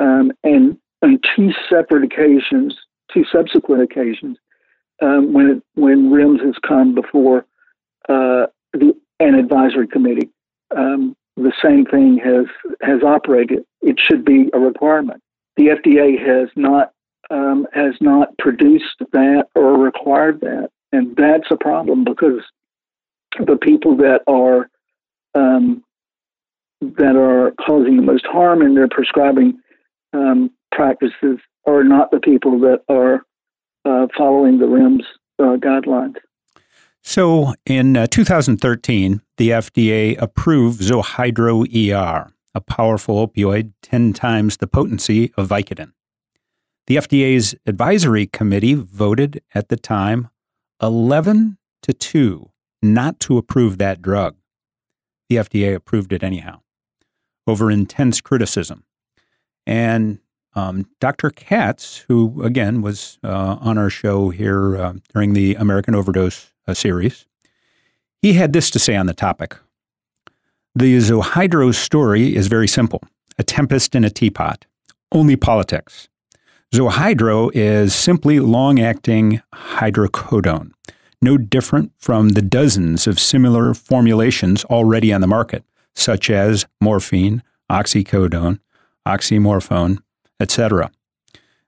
Um, 0.00 0.32
and 0.42 0.78
on 1.02 1.20
two 1.36 1.52
separate 1.68 2.04
occasions, 2.04 2.74
two 3.12 3.24
subsequent 3.30 3.82
occasions, 3.82 4.38
um, 5.00 5.32
when 5.32 5.50
it, 5.50 5.62
when 5.74 6.10
REMS 6.10 6.44
has 6.44 6.54
come 6.66 6.94
before 6.94 7.46
uh, 8.08 8.46
the, 8.72 8.92
an 9.20 9.34
advisory 9.34 9.86
committee, 9.86 10.30
um, 10.76 11.16
the 11.36 11.52
same 11.62 11.84
thing 11.84 12.18
has 12.22 12.46
has 12.82 13.02
operated. 13.02 13.64
It 13.80 13.96
should 13.98 14.24
be 14.24 14.50
a 14.52 14.58
requirement. 14.58 15.22
The 15.56 15.68
FDA 15.68 16.18
has 16.18 16.48
not 16.56 16.92
um, 17.30 17.66
has 17.72 17.94
not 18.00 18.36
produced 18.38 19.02
that 19.12 19.46
or 19.54 19.78
required 19.78 20.40
that, 20.40 20.70
and 20.92 21.14
that's 21.16 21.50
a 21.50 21.56
problem 21.56 22.04
because 22.04 22.42
the 23.38 23.56
people 23.56 23.96
that 23.98 24.22
are 24.26 24.68
um, 25.34 25.84
that 26.80 27.16
are 27.16 27.52
causing 27.64 27.96
the 27.96 28.02
most 28.02 28.26
harm 28.26 28.62
in 28.62 28.74
their 28.74 28.88
prescribing 28.88 29.58
um, 30.12 30.50
practices 30.72 31.38
are 31.68 31.84
not 31.84 32.10
the 32.10 32.20
people 32.20 32.58
that 32.60 32.82
are 32.88 33.22
uh, 33.84 34.06
following 34.16 34.58
the 34.58 34.66
REMS 34.66 35.04
uh, 35.38 35.56
guidelines. 35.56 36.16
So 37.02 37.54
in 37.66 37.96
uh, 37.96 38.06
2013, 38.06 39.20
the 39.36 39.50
FDA 39.50 40.20
approved 40.20 40.80
Zohydro 40.80 41.66
ER, 41.92 42.32
a 42.54 42.60
powerful 42.60 43.26
opioid 43.26 43.72
10 43.82 44.12
times 44.14 44.56
the 44.56 44.66
potency 44.66 45.32
of 45.36 45.48
Vicodin. 45.48 45.92
The 46.86 46.96
FDA's 46.96 47.54
advisory 47.66 48.26
committee 48.26 48.74
voted 48.74 49.42
at 49.54 49.68
the 49.68 49.76
time 49.76 50.28
11 50.82 51.58
to 51.82 51.92
2 51.92 52.50
not 52.80 53.20
to 53.20 53.36
approve 53.36 53.78
that 53.78 54.00
drug. 54.00 54.36
The 55.28 55.36
FDA 55.36 55.74
approved 55.74 56.12
it 56.12 56.22
anyhow 56.22 56.60
over 57.46 57.70
intense 57.70 58.20
criticism. 58.20 58.84
And 59.66 60.20
um, 60.58 60.86
Dr. 61.00 61.30
Katz, 61.30 62.04
who 62.08 62.42
again 62.42 62.82
was 62.82 63.18
uh, 63.22 63.56
on 63.60 63.78
our 63.78 63.90
show 63.90 64.30
here 64.30 64.76
uh, 64.76 64.94
during 65.12 65.32
the 65.32 65.54
American 65.54 65.94
Overdose 65.94 66.52
uh, 66.66 66.74
series, 66.74 67.26
he 68.20 68.32
had 68.32 68.52
this 68.52 68.70
to 68.70 68.78
say 68.78 68.96
on 68.96 69.06
the 69.06 69.14
topic. 69.14 69.56
The 70.74 70.98
Zohydro 70.98 71.74
story 71.74 72.34
is 72.34 72.48
very 72.48 72.68
simple 72.68 73.02
a 73.38 73.44
tempest 73.44 73.94
in 73.94 74.02
a 74.02 74.10
teapot, 74.10 74.66
only 75.12 75.36
politics. 75.36 76.08
Zohydro 76.74 77.50
is 77.54 77.94
simply 77.94 78.40
long 78.40 78.80
acting 78.80 79.40
hydrocodone, 79.54 80.72
no 81.22 81.38
different 81.38 81.92
from 81.98 82.30
the 82.30 82.42
dozens 82.42 83.06
of 83.06 83.20
similar 83.20 83.74
formulations 83.74 84.64
already 84.64 85.12
on 85.12 85.20
the 85.20 85.28
market, 85.28 85.62
such 85.94 86.30
as 86.30 86.66
morphine, 86.80 87.42
oxycodone, 87.70 88.58
oxymorphone, 89.06 89.98
etc. 90.40 90.90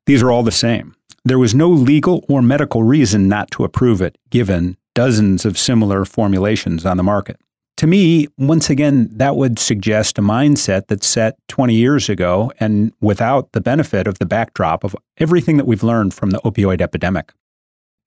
These 0.07 0.23
are 0.23 0.31
all 0.31 0.43
the 0.43 0.51
same. 0.51 0.95
There 1.25 1.39
was 1.39 1.55
no 1.55 1.69
legal 1.69 2.25
or 2.29 2.41
medical 2.43 2.83
reason 2.83 3.29
not 3.29 3.51
to 3.53 3.65
approve 3.65 4.01
it, 4.01 4.17
given 4.31 4.77
dozens 4.95 5.45
of 5.45 5.59
similar 5.59 6.05
formulations 6.05 6.87
on 6.87 6.97
the 6.97 7.03
market. 7.03 7.39
To 7.77 7.87
me, 7.87 8.27
once 8.37 8.69
again, 8.69 9.09
that 9.13 9.37
would 9.37 9.59
suggest 9.59 10.19
a 10.19 10.23
mindset 10.23 10.89
that's 10.89 11.07
set 11.07 11.37
20 11.49 11.75
years 11.75 12.09
ago 12.09 12.53
and 12.61 12.93
without 13.01 13.53
the 13.53 13.61
benefit 13.61 14.07
of 14.07 14.19
the 14.19 14.27
backdrop 14.27 14.85
of 14.85 14.95
everything 15.17 15.57
that 15.57 15.67
we've 15.67 15.83
learned 15.83 16.13
from 16.13 16.31
the 16.31 16.41
opioid 16.41 16.81
epidemic. 16.81 17.33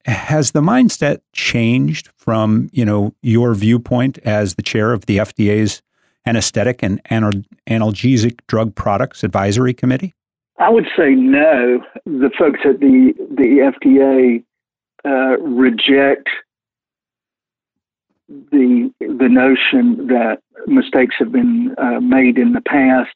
Has 0.06 0.52
the 0.52 0.62
mindset 0.62 1.22
changed 1.32 2.10
from, 2.18 2.70
you 2.72 2.86
know, 2.86 3.16
your 3.22 3.56
viewpoint 3.56 4.20
as 4.20 4.56
the 4.56 4.62
chair 4.62 4.92
of 4.92 5.06
the 5.06 5.18
FDA's 5.18 5.82
anesthetic 6.26 6.84
and 6.84 7.02
analgesic 7.06 8.42
drug 8.48 8.76
products 8.76 9.24
advisory 9.24 9.74
committee? 9.74 10.14
I 10.58 10.70
would 10.70 10.88
say 10.98 11.12
no. 11.12 11.84
The 12.06 12.30
folks 12.38 12.60
at 12.64 12.80
the 12.80 13.14
the 13.18 13.72
FDA 13.74 14.44
uh, 15.06 15.38
reject 15.42 16.30
the 18.30 18.92
the 19.00 19.30
notion 19.30 20.08
that 20.08 20.40
mistakes 20.68 21.16
have 21.20 21.32
been 21.32 21.76
uh, 21.78 22.00
made 22.00 22.38
in 22.38 22.54
the 22.54 22.62
past. 22.62 23.16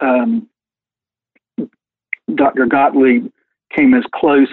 Um, 0.00 0.48
Dr. 2.34 2.66
Gottlieb 2.66 3.30
came 3.74 3.94
as 3.94 4.04
close 4.14 4.48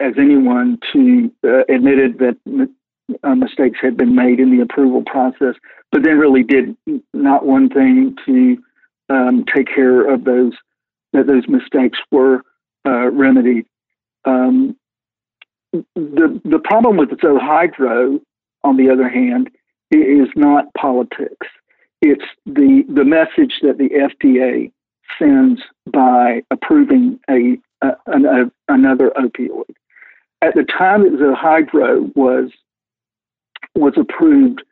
as 0.00 0.12
anyone 0.18 0.78
to 0.92 1.32
uh, 1.44 1.64
admitted 1.68 2.18
that 2.18 2.68
uh, 3.22 3.34
mistakes 3.34 3.78
had 3.82 3.96
been 3.96 4.14
made 4.14 4.40
in 4.40 4.56
the 4.56 4.62
approval 4.62 5.02
process, 5.06 5.54
but 5.90 6.02
then 6.02 6.18
really 6.18 6.42
did 6.42 6.76
not 7.12 7.46
one 7.46 7.68
thing 7.68 8.14
to 8.26 8.56
um, 9.08 9.44
take 9.54 9.66
care 9.66 10.08
of 10.12 10.24
those 10.24 10.52
that 11.14 11.26
those 11.26 11.48
mistakes 11.48 11.98
were 12.10 12.42
uh, 12.86 13.10
remedied. 13.10 13.66
Um, 14.26 14.76
the 15.72 16.40
the 16.44 16.60
problem 16.62 16.98
with 16.98 17.10
Zohydro, 17.10 18.20
on 18.62 18.76
the 18.76 18.90
other 18.90 19.08
hand, 19.08 19.50
is 19.90 20.28
not 20.36 20.72
politics. 20.74 21.46
It's 22.02 22.24
the 22.44 22.84
the 22.88 23.04
message 23.04 23.54
that 23.62 23.78
the 23.78 23.88
FDA 23.90 24.70
sends 25.18 25.62
by 25.90 26.42
approving 26.50 27.18
a, 27.30 27.58
a, 27.82 27.88
a 28.06 28.50
another 28.68 29.12
opioid. 29.16 29.74
At 30.42 30.54
the 30.54 30.64
time 30.64 31.04
that 31.04 31.18
Zohydro 31.18 32.14
was 32.14 32.50
was 33.74 33.94
approved, 33.96 34.62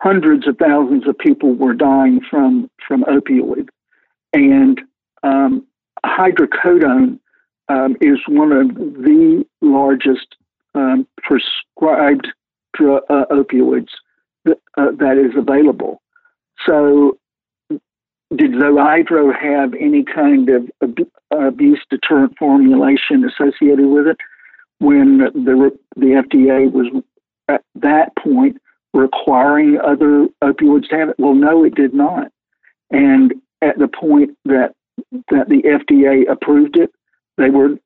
hundreds 0.00 0.46
of 0.46 0.56
thousands 0.56 1.06
of 1.06 1.18
people 1.18 1.54
were 1.54 1.74
dying 1.74 2.20
from 2.28 2.70
from 2.86 3.04
opioids, 3.04 3.68
hydrocodone 6.20 7.18
um, 7.68 7.96
is 8.00 8.18
one 8.28 8.52
of 8.52 8.74
the 8.74 9.44
largest 9.60 10.36
um, 10.74 11.06
prescribed 11.22 12.28
dr- 12.74 13.04
uh, 13.08 13.24
opioids 13.30 13.88
that, 14.44 14.58
uh, 14.76 14.90
that 14.98 15.16
is 15.16 15.36
available. 15.36 16.02
So, 16.66 17.16
did 18.36 18.52
Zohydro 18.52 19.32
have 19.34 19.74
any 19.74 20.04
kind 20.04 20.48
of 20.50 20.70
ab- 20.82 21.10
abuse 21.30 21.84
deterrent 21.90 22.36
formulation 22.38 23.24
associated 23.24 23.86
with 23.86 24.06
it 24.06 24.18
when 24.78 25.18
the 25.18 25.76
the 25.96 26.06
FDA 26.06 26.70
was 26.70 27.02
at 27.48 27.62
that 27.76 28.14
point 28.16 28.60
requiring 28.92 29.78
other 29.80 30.28
opioids 30.42 30.88
to 30.90 30.96
have 30.96 31.08
it? 31.10 31.16
Well, 31.18 31.34
no, 31.34 31.64
it 31.64 31.74
did 31.74 31.94
not. 31.94 32.30
And 32.90 33.34
at 33.62 33.78
the 33.78 33.88
point 33.88 34.36
that 34.44 34.74
that 35.30 35.48
the 35.48 35.62
FDA 35.62 36.30
approved 36.30 36.76
it, 36.76 36.90
they 37.36 37.50
were 37.50 37.76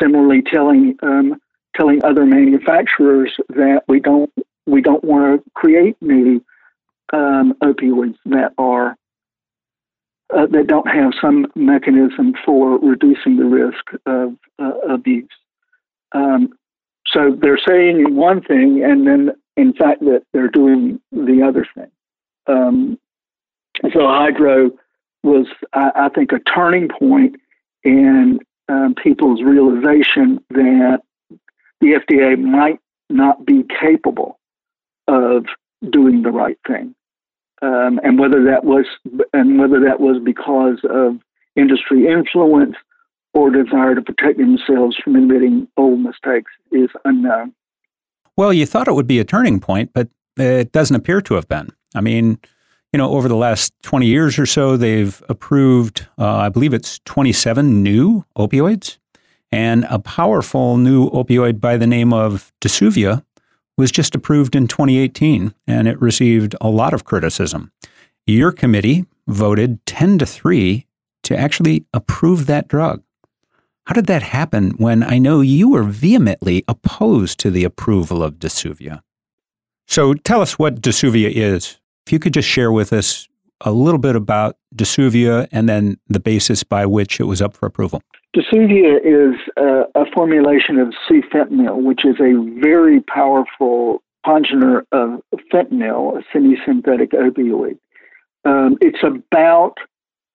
similarly 0.00 0.42
telling 0.42 0.96
um, 1.02 1.40
telling 1.76 2.04
other 2.04 2.26
manufacturers 2.26 3.32
that 3.50 3.82
we 3.88 4.00
don't 4.00 4.32
we 4.66 4.80
don't 4.80 5.04
want 5.04 5.42
to 5.44 5.50
create 5.54 5.96
new 6.00 6.44
um, 7.12 7.54
opioids 7.62 8.16
that 8.26 8.52
are 8.58 8.96
uh, 10.36 10.46
that 10.46 10.66
don't 10.66 10.88
have 10.88 11.12
some 11.20 11.46
mechanism 11.54 12.34
for 12.44 12.78
reducing 12.78 13.36
the 13.36 13.44
risk 13.44 13.84
of 14.06 14.36
uh, 14.58 14.78
abuse. 14.88 15.28
Um, 16.12 16.50
so 17.06 17.36
they're 17.40 17.60
saying 17.66 18.14
one 18.14 18.42
thing, 18.42 18.82
and 18.84 19.06
then 19.06 19.30
in 19.56 19.72
fact 19.72 20.00
that 20.00 20.22
they're 20.32 20.48
doing 20.48 21.00
the 21.10 21.42
other 21.46 21.66
thing. 21.74 21.90
Um, 22.46 22.98
Zohydro 23.84 24.70
was, 25.22 25.46
I, 25.72 25.90
I, 25.94 26.08
think, 26.08 26.32
a 26.32 26.38
turning 26.38 26.88
point 26.88 27.36
in 27.84 28.40
um, 28.68 28.94
people's 28.94 29.42
realization 29.42 30.42
that 30.50 31.00
the 31.80 32.00
FDA 32.08 32.38
might 32.38 32.78
not 33.08 33.44
be 33.44 33.64
capable 33.80 34.38
of 35.08 35.46
doing 35.90 36.22
the 36.22 36.30
right 36.30 36.58
thing 36.66 36.94
um, 37.62 38.00
and 38.02 38.18
whether 38.18 38.44
that 38.44 38.64
was 38.64 38.86
and 39.32 39.58
whether 39.58 39.80
that 39.80 40.00
was 40.00 40.20
because 40.22 40.78
of 40.88 41.18
industry 41.56 42.06
influence 42.06 42.76
or 43.34 43.50
desire 43.50 43.94
to 43.94 44.02
protect 44.02 44.38
themselves 44.38 44.96
from 44.96 45.16
admitting 45.16 45.68
old 45.76 46.00
mistakes 46.00 46.50
is 46.72 46.88
unknown. 47.04 47.52
Well, 48.36 48.52
you 48.52 48.66
thought 48.66 48.88
it 48.88 48.94
would 48.94 49.06
be 49.06 49.18
a 49.18 49.24
turning 49.24 49.60
point, 49.60 49.92
but 49.92 50.08
it 50.36 50.72
doesn't 50.72 50.96
appear 50.96 51.20
to 51.22 51.34
have 51.34 51.48
been. 51.48 51.70
I 51.94 52.00
mean, 52.00 52.38
you 52.92 52.98
know, 52.98 53.10
over 53.10 53.28
the 53.28 53.36
last 53.36 53.72
20 53.82 54.06
years 54.06 54.38
or 54.38 54.46
so, 54.46 54.76
they've 54.76 55.22
approved, 55.28 56.06
uh, 56.18 56.36
I 56.36 56.48
believe 56.48 56.74
it's 56.74 56.98
27 57.04 57.82
new 57.82 58.24
opioids, 58.36 58.98
and 59.52 59.86
a 59.88 59.98
powerful 59.98 60.76
new 60.76 61.10
opioid 61.10 61.60
by 61.60 61.76
the 61.76 61.86
name 61.86 62.12
of 62.12 62.52
Dsuvia 62.60 63.24
was 63.76 63.90
just 63.90 64.14
approved 64.14 64.54
in 64.54 64.68
2018 64.68 65.54
and 65.66 65.88
it 65.88 66.00
received 66.00 66.54
a 66.60 66.68
lot 66.68 66.92
of 66.92 67.04
criticism. 67.04 67.72
Your 68.26 68.52
committee 68.52 69.06
voted 69.26 69.84
10 69.86 70.18
to 70.18 70.26
3 70.26 70.86
to 71.22 71.36
actually 71.36 71.84
approve 71.94 72.46
that 72.46 72.68
drug. 72.68 73.02
How 73.86 73.94
did 73.94 74.06
that 74.06 74.22
happen 74.22 74.70
when 74.72 75.02
I 75.02 75.18
know 75.18 75.40
you 75.40 75.70
were 75.70 75.82
vehemently 75.82 76.62
opposed 76.68 77.40
to 77.40 77.50
the 77.50 77.64
approval 77.64 78.22
of 78.22 78.34
Dsuvia? 78.34 79.00
So 79.88 80.14
tell 80.14 80.42
us 80.42 80.58
what 80.58 80.80
Dsuvia 80.80 81.30
is. 81.32 81.79
If 82.10 82.12
you 82.12 82.18
could 82.18 82.34
just 82.34 82.48
share 82.48 82.72
with 82.72 82.92
us 82.92 83.28
a 83.60 83.70
little 83.70 84.00
bit 84.00 84.16
about 84.16 84.56
Dsuvia 84.74 85.46
and 85.52 85.68
then 85.68 85.96
the 86.08 86.18
basis 86.18 86.64
by 86.64 86.84
which 86.84 87.20
it 87.20 87.22
was 87.22 87.40
up 87.40 87.54
for 87.54 87.66
approval. 87.66 88.02
Dsuvia 88.34 88.98
is 89.04 89.38
a, 89.56 89.84
a 89.94 90.10
formulation 90.12 90.80
of 90.80 90.92
sufentanil, 91.08 91.84
which 91.84 92.04
is 92.04 92.16
a 92.18 92.32
very 92.60 93.00
powerful 93.02 94.02
congener 94.26 94.82
of 94.90 95.22
fentanyl, 95.54 96.18
a 96.18 96.24
semi-synthetic 96.32 97.12
opioid. 97.12 97.78
Um, 98.44 98.76
it's 98.80 99.04
about, 99.04 99.76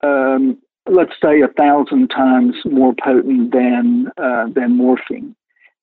um, 0.01 0.57
let's 0.89 1.11
say, 1.21 1.41
a 1.41 1.49
thousand 1.49 2.07
times 2.07 2.55
more 2.63 2.93
potent 3.03 3.51
than 3.51 4.13
uh, 4.17 4.45
than 4.47 4.77
morphine, 4.77 5.35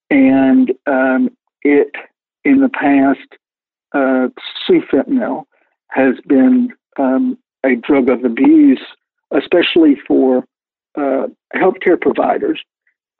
and 0.08 0.72
um, 0.86 1.28
it 1.60 1.92
in 2.46 2.62
the 2.62 2.70
past, 2.70 3.28
uh, 3.92 4.28
sufentanil 4.66 5.44
has 5.92 6.14
been 6.26 6.70
um, 6.98 7.38
a 7.64 7.76
drug 7.76 8.08
of 8.08 8.24
abuse, 8.24 8.80
especially 9.30 9.96
for 10.06 10.44
uh, 10.96 11.26
healthcare 11.54 12.00
providers, 12.00 12.60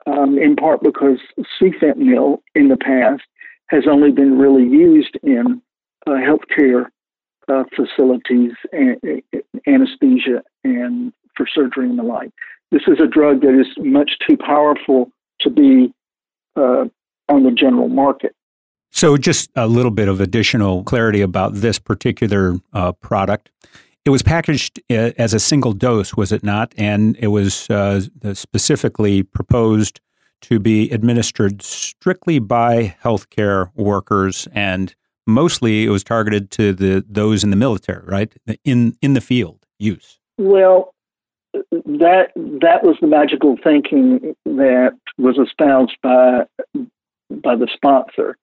um, 0.05 0.37
in 0.37 0.55
part 0.55 0.81
because 0.83 1.19
sufentanil 1.61 2.39
in 2.55 2.67
the 2.67 2.77
past 2.77 3.23
has 3.67 3.83
only 3.89 4.11
been 4.11 4.37
really 4.37 4.63
used 4.63 5.17
in 5.23 5.61
uh, 6.07 6.11
healthcare 6.11 6.87
uh, 7.47 7.63
facilities, 7.75 8.51
and, 8.71 8.97
anesthesia, 9.67 10.41
and 10.63 11.13
for 11.35 11.47
surgery 11.47 11.89
and 11.89 11.97
the 11.97 12.03
like. 12.03 12.31
This 12.71 12.83
is 12.87 12.99
a 12.99 13.07
drug 13.07 13.41
that 13.41 13.59
is 13.59 13.67
much 13.77 14.17
too 14.27 14.37
powerful 14.37 15.11
to 15.41 15.49
be 15.49 15.93
uh, 16.55 16.85
on 17.29 17.43
the 17.43 17.51
general 17.51 17.89
market. 17.89 18.35
So, 18.95 19.17
just 19.17 19.49
a 19.55 19.67
little 19.67 19.89
bit 19.89 20.07
of 20.07 20.21
additional 20.21 20.83
clarity 20.83 21.21
about 21.21 21.55
this 21.55 21.79
particular 21.79 22.59
uh, 22.73 22.91
product. 22.91 23.49
It 24.05 24.11
was 24.11 24.21
packaged 24.21 24.79
uh, 24.91 25.11
as 25.17 25.33
a 25.33 25.39
single 25.39 25.73
dose, 25.73 26.15
was 26.15 26.31
it 26.31 26.43
not? 26.43 26.73
And 26.77 27.17
it 27.19 27.27
was 27.27 27.67
uh, 27.71 28.01
specifically 28.33 29.23
proposed 29.23 29.99
to 30.41 30.59
be 30.59 30.91
administered 30.91 31.63
strictly 31.63 32.37
by 32.37 32.95
healthcare 33.03 33.71
workers, 33.73 34.47
and 34.53 34.93
mostly 35.25 35.85
it 35.85 35.89
was 35.89 36.03
targeted 36.03 36.51
to 36.51 36.71
the 36.71 37.03
those 37.09 37.43
in 37.43 37.49
the 37.49 37.55
military, 37.55 38.05
right? 38.05 38.31
In 38.63 38.95
in 39.01 39.15
the 39.15 39.21
field 39.21 39.65
use. 39.79 40.19
Well, 40.37 40.93
that 41.53 42.31
that 42.35 42.83
was 42.83 42.97
the 43.01 43.07
magical 43.07 43.57
thinking 43.63 44.35
that 44.45 44.99
was 45.17 45.39
espoused 45.39 45.97
by 46.03 46.45
by 47.31 47.55
the 47.55 47.67
sponsor. 47.73 48.37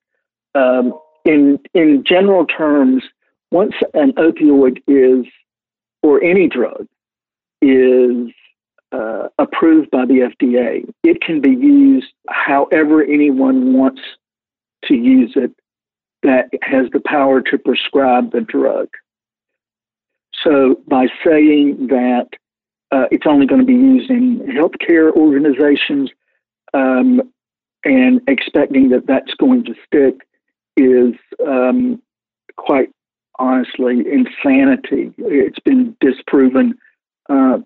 Um, 0.55 0.93
in 1.25 1.59
in 1.73 2.03
general 2.05 2.45
terms, 2.45 3.03
once 3.51 3.73
an 3.93 4.13
opioid 4.13 4.81
is 4.87 5.25
or 6.03 6.23
any 6.23 6.47
drug 6.47 6.87
is 7.61 8.31
uh, 8.91 9.27
approved 9.37 9.91
by 9.91 10.05
the 10.05 10.31
FDA, 10.31 10.89
it 11.03 11.21
can 11.21 11.41
be 11.41 11.51
used 11.51 12.07
however 12.29 13.03
anyone 13.03 13.73
wants 13.73 14.01
to 14.85 14.95
use 14.95 15.33
it 15.35 15.51
that 16.23 16.49
has 16.61 16.87
the 16.91 17.01
power 17.05 17.41
to 17.41 17.57
prescribe 17.57 18.31
the 18.31 18.41
drug. 18.41 18.89
So, 20.43 20.81
by 20.87 21.07
saying 21.25 21.87
that 21.87 22.29
uh, 22.91 23.05
it's 23.11 23.27
only 23.27 23.45
going 23.45 23.61
to 23.61 23.65
be 23.65 23.73
used 23.73 24.09
in 24.09 24.39
healthcare 24.39 25.11
organizations 25.13 26.09
um, 26.73 27.21
and 27.83 28.21
expecting 28.27 28.89
that 28.89 29.07
that's 29.07 29.33
going 29.35 29.63
to 29.65 29.75
stick 29.85 30.21
is 30.77 31.13
um, 31.45 32.01
quite 32.57 32.89
honestly 33.39 34.03
insanity. 34.11 35.13
It's 35.17 35.59
been 35.59 35.95
disproven 35.99 36.75
uh, 37.29 37.59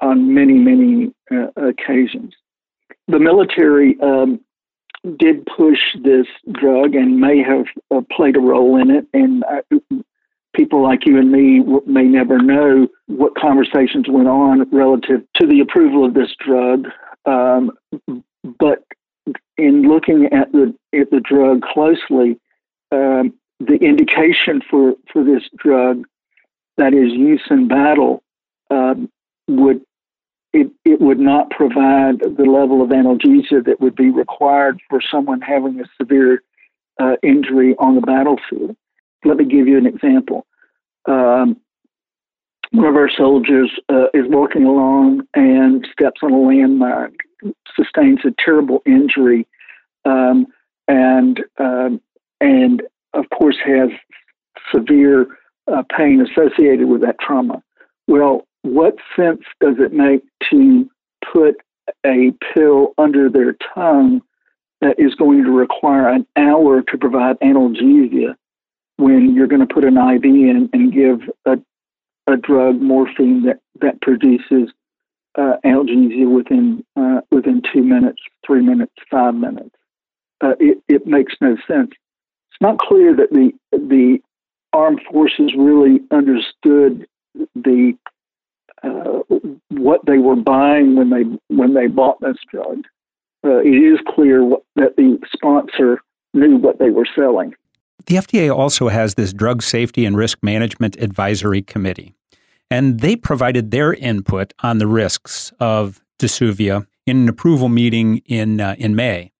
on 0.00 0.34
many, 0.34 0.54
many 0.54 1.12
uh, 1.30 1.48
occasions. 1.56 2.34
The 3.08 3.18
military 3.18 3.96
um, 4.00 4.40
did 5.18 5.46
push 5.46 5.78
this 6.02 6.26
drug 6.52 6.94
and 6.94 7.18
may 7.18 7.42
have 7.42 7.66
uh, 7.90 8.02
played 8.14 8.36
a 8.36 8.40
role 8.40 8.80
in 8.80 8.90
it. 8.90 9.06
And 9.12 9.44
uh, 9.44 9.96
people 10.54 10.82
like 10.82 11.06
you 11.06 11.18
and 11.18 11.30
me 11.30 11.60
may 11.86 12.04
never 12.04 12.38
know 12.38 12.88
what 13.06 13.34
conversations 13.36 14.06
went 14.08 14.28
on 14.28 14.68
relative 14.70 15.22
to 15.40 15.46
the 15.46 15.60
approval 15.60 16.04
of 16.04 16.14
this 16.14 16.30
drug. 16.38 16.86
Um, 17.24 17.72
but 18.58 18.84
in 19.56 19.82
looking 19.82 20.26
at 20.32 20.50
the 20.52 20.74
at 20.92 21.10
the 21.10 21.20
drug 21.20 21.62
closely, 21.62 22.38
um, 22.90 23.34
the 23.60 23.76
indication 23.80 24.60
for, 24.68 24.94
for 25.12 25.24
this 25.24 25.42
drug 25.56 26.04
that 26.76 26.94
is 26.94 27.12
use 27.12 27.42
in 27.50 27.68
battle 27.68 28.22
um, 28.70 29.10
would 29.48 29.82
it, 30.52 30.70
it 30.84 31.00
would 31.00 31.18
not 31.18 31.50
provide 31.50 32.20
the 32.20 32.44
level 32.44 32.82
of 32.82 32.90
analgesia 32.90 33.64
that 33.64 33.80
would 33.80 33.94
be 33.94 34.10
required 34.10 34.80
for 34.90 35.00
someone 35.00 35.40
having 35.40 35.80
a 35.80 35.84
severe 35.98 36.42
uh, 37.00 37.16
injury 37.22 37.74
on 37.78 37.94
the 37.94 38.02
battlefield. 38.02 38.76
Let 39.24 39.38
me 39.38 39.46
give 39.46 39.66
you 39.66 39.78
an 39.78 39.86
example. 39.86 40.46
Um, 41.06 41.56
one 42.70 42.86
of 42.86 42.96
our 42.96 43.10
soldiers 43.10 43.70
uh, 43.88 44.06
is 44.12 44.24
walking 44.28 44.64
along 44.64 45.22
and 45.34 45.86
steps 45.90 46.20
on 46.22 46.32
a 46.32 46.36
landmine, 46.36 47.14
sustains 47.76 48.20
a 48.24 48.32
terrible 48.44 48.82
injury, 48.86 49.46
um, 50.04 50.46
and 50.88 51.40
um, 51.58 52.00
and 52.40 52.82
of 53.14 53.28
course, 53.30 53.58
has 53.64 53.90
severe 54.74 55.26
uh, 55.66 55.82
pain 55.96 56.20
associated 56.20 56.88
with 56.88 57.02
that 57.02 57.18
trauma. 57.20 57.62
Well, 58.08 58.46
what 58.62 58.96
sense 59.16 59.42
does 59.60 59.76
it 59.78 59.92
make 59.92 60.22
to 60.50 60.90
put 61.32 61.56
a 62.06 62.32
pill 62.54 62.94
under 62.98 63.28
their 63.28 63.56
tongue 63.74 64.22
that 64.80 64.98
is 64.98 65.14
going 65.14 65.44
to 65.44 65.50
require 65.50 66.08
an 66.08 66.26
hour 66.36 66.82
to 66.82 66.98
provide 66.98 67.38
analgesia 67.40 68.34
when 68.96 69.34
you're 69.34 69.46
going 69.46 69.66
to 69.66 69.74
put 69.74 69.84
an 69.84 69.96
IV 69.96 70.24
in 70.24 70.68
and 70.72 70.92
give 70.92 71.20
a, 71.46 71.58
a 72.32 72.36
drug, 72.36 72.80
morphine, 72.80 73.44
that, 73.44 73.60
that 73.80 74.00
produces 74.00 74.70
uh, 75.36 75.56
within 75.64 76.84
uh, 76.96 77.20
within 77.30 77.62
two 77.72 77.82
minutes, 77.82 78.20
three 78.46 78.62
minutes, 78.62 78.92
five 79.10 79.34
minutes? 79.34 79.74
Uh, 80.42 80.54
it, 80.58 80.82
it 80.88 81.06
makes 81.06 81.34
no 81.40 81.56
sense 81.68 81.90
It's 82.50 82.60
not 82.60 82.78
clear 82.78 83.14
that 83.14 83.30
the 83.30 83.52
the 83.72 84.18
armed 84.72 85.00
forces 85.10 85.52
really 85.56 86.00
understood 86.10 87.06
the 87.54 87.96
uh, 88.82 89.20
what 89.68 90.04
they 90.06 90.18
were 90.18 90.36
buying 90.36 90.96
when 90.96 91.10
they 91.10 91.22
when 91.54 91.74
they 91.74 91.86
bought 91.86 92.20
this 92.20 92.36
drug. 92.50 92.84
Uh, 93.44 93.58
it 93.58 93.68
is 93.70 93.98
clear 94.14 94.44
what, 94.44 94.62
that 94.76 94.96
the 94.96 95.18
sponsor 95.32 96.00
knew 96.34 96.56
what 96.56 96.78
they 96.78 96.90
were 96.90 97.06
selling. 97.16 97.54
the 98.06 98.16
FDA 98.16 98.54
also 98.54 98.88
has 98.88 99.14
this 99.14 99.32
Drug 99.32 99.62
Safety 99.62 100.04
and 100.04 100.16
Risk 100.16 100.38
Management 100.42 100.96
Advisory 100.96 101.62
Committee, 101.62 102.14
and 102.72 103.00
they 103.00 103.14
provided 103.14 103.70
their 103.70 103.92
input 103.92 104.54
on 104.62 104.78
the 104.78 104.86
risks 104.86 105.52
of 105.60 106.00
Dsuvia 106.18 106.86
in 107.06 107.18
an 107.18 107.28
approval 107.28 107.68
meeting 107.68 108.22
in 108.24 108.62
uh, 108.62 108.74
in 108.78 108.96
May. 108.96 109.30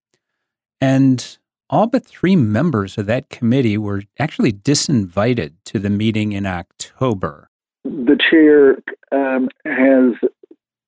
And 0.83 1.39
all 1.71 1.87
but 1.87 2.05
three 2.05 2.37
members 2.37 2.99
of 2.99 3.07
that 3.07 3.31
committee 3.31 3.79
were 3.79 4.03
actually 4.19 4.53
disinvited 4.53 5.55
to 5.65 5.79
the 5.79 5.89
meeting 5.89 6.33
in 6.33 6.45
October. 6.45 7.49
The 7.85 8.19
chair 8.31 8.77
um, 9.13 9.49
has 9.65 10.13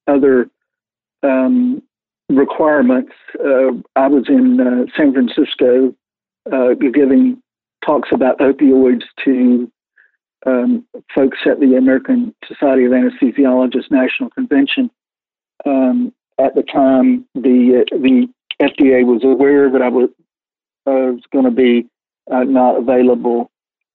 other 0.06 0.50
um, 1.22 1.82
requirements. 2.28 3.12
Uh, 3.42 3.72
I 3.96 4.08
was 4.08 4.24
in 4.28 4.60
uh, 4.60 4.84
San 4.98 5.14
Francisco 5.14 5.94
uh, 6.52 6.74
giving 6.74 7.40
talks 7.86 8.10
about 8.12 8.38
opioids 8.40 9.04
to 9.24 9.70
um, 10.46 10.86
folks 11.14 11.38
at 11.46 11.60
the 11.60 11.76
American 11.76 12.34
Society 12.46 12.84
of 12.84 12.92
Anesthesiologists 12.92 13.90
National 13.90 14.30
Convention. 14.30 14.90
Um, 15.64 16.12
at 16.38 16.54
the 16.54 16.62
time, 16.62 17.26
the 17.34 17.84
the 17.90 18.28
FDA 18.60 19.04
was 19.04 19.22
aware 19.24 19.70
that 19.70 19.82
I 19.82 19.88
was, 19.88 20.10
was 20.86 21.20
going 21.32 21.44
to 21.44 21.50
be 21.50 21.88
uh, 22.30 22.44
not 22.44 22.76
available. 22.76 23.50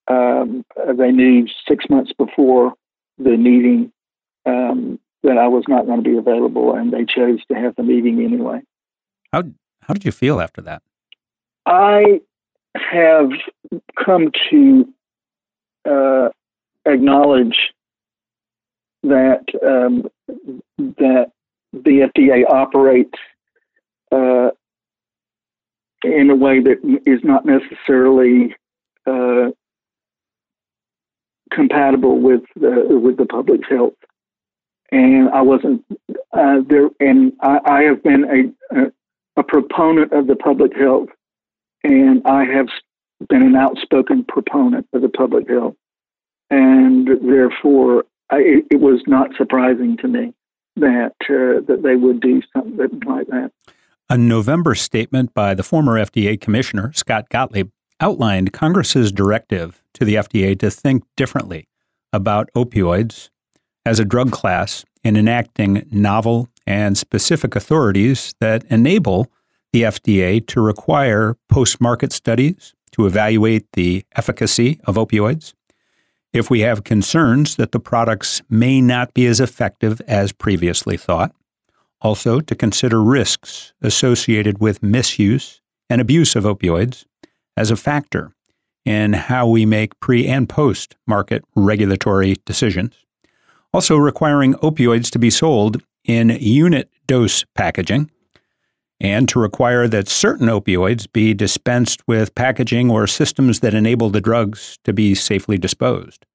Um, 0.07 0.65
they 0.97 1.11
knew 1.11 1.47
six 1.67 1.85
months 1.89 2.11
before 2.17 2.73
the 3.17 3.37
meeting 3.37 3.91
um, 4.45 4.99
that 5.23 5.37
I 5.37 5.47
was 5.47 5.65
not 5.67 5.85
going 5.85 6.03
to 6.03 6.09
be 6.09 6.17
available, 6.17 6.73
and 6.73 6.91
they 6.91 7.05
chose 7.05 7.39
to 7.51 7.55
have 7.55 7.75
the 7.75 7.83
meeting 7.83 8.23
anyway. 8.23 8.61
How 9.31 9.43
how 9.81 9.93
did 9.93 10.05
you 10.05 10.11
feel 10.11 10.39
after 10.39 10.61
that? 10.61 10.81
I 11.65 12.21
have 12.75 13.29
come 14.03 14.31
to 14.49 14.93
uh, 15.85 16.29
acknowledge 16.85 17.57
that 19.03 19.43
um, 19.65 20.09
that 20.77 21.31
the 21.73 22.09
FDA 22.15 22.49
operates 22.49 23.17
uh, 24.11 24.49
in 26.03 26.29
a 26.29 26.35
way 26.35 26.59
that 26.61 27.01
is 27.05 27.19
not 27.23 27.45
necessarily 27.45 28.55
uh, 29.05 29.49
compatible 31.51 32.19
with 32.19 32.41
the, 32.55 32.85
with 32.89 33.17
the 33.17 33.25
public 33.25 33.61
health. 33.69 33.95
And 34.91 35.29
I 35.29 35.41
wasn't 35.41 35.85
uh, 36.33 36.61
there, 36.67 36.89
and 36.99 37.33
I, 37.41 37.59
I 37.65 37.81
have 37.83 38.03
been 38.03 38.55
a, 38.71 38.79
a, 38.79 38.91
a 39.37 39.43
proponent 39.43 40.13
of 40.13 40.27
the 40.27 40.35
public 40.35 40.75
health, 40.75 41.09
and 41.83 42.23
I 42.25 42.45
have 42.45 42.67
been 43.27 43.41
an 43.41 43.55
outspoken 43.55 44.23
proponent 44.23 44.87
of 44.93 45.01
the 45.01 45.09
public 45.09 45.49
health, 45.49 45.75
and 46.49 47.07
therefore 47.21 48.05
I, 48.29 48.63
it, 48.71 48.79
was 48.79 49.01
not 49.07 49.31
surprising 49.37 49.97
to 49.97 50.07
me 50.07 50.33
that 50.77 51.15
uh, 51.29 51.61
that 51.67 51.81
they 51.83 51.95
would 51.95 52.21
do 52.21 52.41
something 52.53 53.01
like 53.05 53.27
that. 53.27 53.51
A 54.09 54.17
November 54.17 54.75
statement 54.75 55.33
by 55.33 55.53
the 55.53 55.63
former 55.63 55.93
FDA 55.99 56.39
Commissioner 56.39 56.91
Scott 56.93 57.29
Gottlieb 57.29 57.69
outlined 57.99 58.53
Congress's 58.53 59.11
directive 59.11 59.83
to 59.93 60.05
the 60.05 60.15
FDA 60.15 60.57
to 60.59 60.71
think 60.71 61.03
differently 61.17 61.67
about 62.13 62.49
opioids 62.55 63.29
as 63.85 63.99
a 63.99 64.05
drug 64.05 64.31
class 64.31 64.85
in 65.03 65.15
enacting 65.15 65.85
novel 65.91 66.49
and 66.65 66.97
specific 66.97 67.55
authorities 67.55 68.33
that 68.39 68.63
enable 68.65 69.27
the 69.73 69.83
FDA 69.83 70.45
to 70.47 70.61
require 70.61 71.35
post 71.49 71.79
market 71.79 72.11
studies 72.11 72.73
to 72.99 73.05
evaluate 73.05 73.65
the 73.73 74.05
efficacy 74.17 74.77
of 74.83 74.95
opioids, 74.95 75.53
if 76.33 76.49
we 76.49 76.59
have 76.59 76.83
concerns 76.83 77.55
that 77.55 77.71
the 77.71 77.79
products 77.79 78.41
may 78.49 78.81
not 78.81 79.13
be 79.13 79.25
as 79.25 79.39
effective 79.39 80.01
as 80.01 80.33
previously 80.33 80.97
thought, 80.97 81.33
also 82.01 82.41
to 82.41 82.55
consider 82.55 83.01
risks 83.01 83.71
associated 83.81 84.59
with 84.59 84.83
misuse 84.83 85.61
and 85.89 86.01
abuse 86.01 86.35
of 86.35 86.43
opioids 86.43 87.05
as 87.55 87.71
a 87.71 87.77
factor 87.77 88.33
in 88.83 89.13
how 89.13 89.47
we 89.47 89.65
make 89.65 89.97
pre 90.01 90.27
and 90.27 90.49
post 90.49 90.97
market 91.07 91.41
regulatory 91.55 92.35
decisions, 92.45 92.95
also 93.73 93.95
requiring 93.95 94.55
opioids 94.55 95.09
to 95.09 95.19
be 95.19 95.29
sold 95.29 95.81
in 96.03 96.31
unit 96.41 96.89
dose 97.07 97.45
packaging 97.55 98.11
and 99.01 99.29
to 99.29 99.39
require 99.39 99.87
that 99.87 100.09
certain 100.09 100.47
opioids 100.47 101.11
be 101.11 101.33
dispensed 101.33 102.05
with 102.07 102.35
packaging 102.35 102.91
or 102.91 103.07
systems 103.07 103.61
that 103.61 103.73
enable 103.73 104.09
the 104.09 104.21
drugs 104.21 104.77
to 104.83 104.93
be 104.93 105.15
safely 105.15 105.57
disposed. 105.57 106.25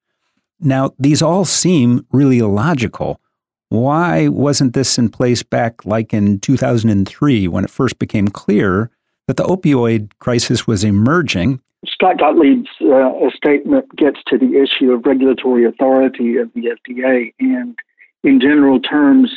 Now, 0.60 0.92
these 0.98 1.20
all 1.20 1.44
seem 1.44 2.06
really 2.12 2.38
illogical. 2.38 3.20
Why 3.68 4.28
wasn't 4.28 4.72
this 4.72 4.98
in 4.98 5.08
place 5.08 5.42
back 5.42 5.84
like 5.84 6.14
in 6.14 6.38
2003 6.40 7.48
when 7.48 7.64
it 7.64 7.70
first 7.70 7.98
became 7.98 8.28
clear 8.28 8.90
that 9.26 9.36
the 9.36 9.44
opioid 9.44 10.10
crisis 10.20 10.66
was 10.66 10.84
emerging? 10.84 11.60
Scott 11.86 12.16
Gottlieb's 12.16 12.68
uh, 12.80 13.30
statement 13.36 13.94
gets 13.96 14.18
to 14.28 14.38
the 14.38 14.62
issue 14.62 14.92
of 14.92 15.04
regulatory 15.04 15.64
authority 15.66 16.36
of 16.36 16.50
the 16.54 16.76
FDA, 16.88 17.34
and 17.38 17.78
in 18.22 18.40
general 18.40 18.80
terms, 18.80 19.30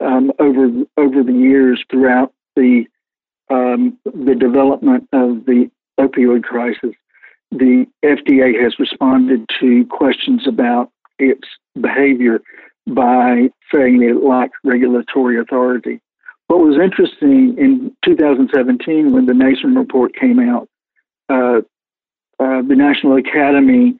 um, 0.00 0.30
over 0.38 0.68
over 0.98 1.22
the 1.22 1.32
years 1.32 1.82
throughout 1.90 2.34
the 2.56 2.86
um, 3.48 3.96
the 4.04 4.34
development 4.34 5.08
of 5.12 5.46
the 5.46 5.70
opioid 6.00 6.42
crisis, 6.42 6.94
the 7.52 7.86
FDA 8.04 8.60
has 8.60 8.78
responded 8.78 9.48
to 9.60 9.86
questions 9.86 10.46
about 10.48 10.90
its 11.18 11.46
behavior 11.80 12.40
by 12.88 13.50
saying 13.72 14.00
that 14.00 14.10
it 14.10 14.24
lacked 14.24 14.54
regulatory 14.64 15.38
authority. 15.38 16.00
What 16.48 16.60
was 16.60 16.76
interesting 16.76 17.56
in 17.58 17.96
2017 18.04 19.12
when 19.12 19.26
the 19.26 19.32
NASEM 19.32 19.76
report 19.76 20.14
came 20.14 20.38
out, 20.38 20.68
uh, 21.28 21.60
uh, 22.38 22.62
the 22.62 22.76
National 22.76 23.16
Academy, 23.16 23.98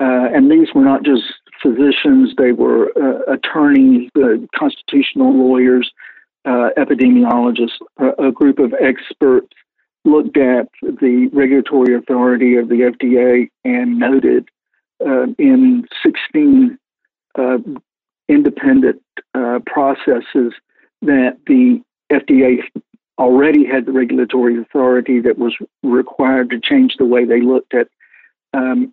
uh, 0.00 0.28
and 0.34 0.50
these 0.50 0.68
were 0.74 0.84
not 0.84 1.04
just 1.04 1.22
physicians, 1.62 2.34
they 2.36 2.52
were 2.52 2.90
uh, 2.96 3.32
attorneys, 3.32 4.10
uh, 4.16 4.38
constitutional 4.58 5.32
lawyers, 5.32 5.90
uh, 6.44 6.70
epidemiologists, 6.76 7.78
a, 7.98 8.28
a, 8.28 8.32
group 8.32 8.58
of 8.58 8.74
experts 8.74 9.48
looked 10.04 10.36
at 10.36 10.68
the 10.82 11.30
regulatory 11.32 11.94
authority 11.94 12.56
of 12.56 12.68
the 12.68 12.92
FDA 12.92 13.48
and 13.64 13.98
noted 13.98 14.48
uh, 15.04 15.26
in 15.38 15.86
16 16.02 16.78
uh, 17.38 17.58
independent 18.28 19.02
uh, 19.34 19.60
processes 19.66 20.52
that 21.02 21.38
the 21.46 21.82
FDA 22.12 22.58
already 23.18 23.64
had 23.64 23.86
the 23.86 23.92
regulatory 23.92 24.60
authority 24.60 25.20
that 25.20 25.38
was 25.38 25.54
required 25.82 26.50
to 26.50 26.60
change 26.60 26.96
the 26.98 27.04
way 27.04 27.24
they 27.24 27.40
looked 27.40 27.74
at 27.74 27.88
um, 28.52 28.92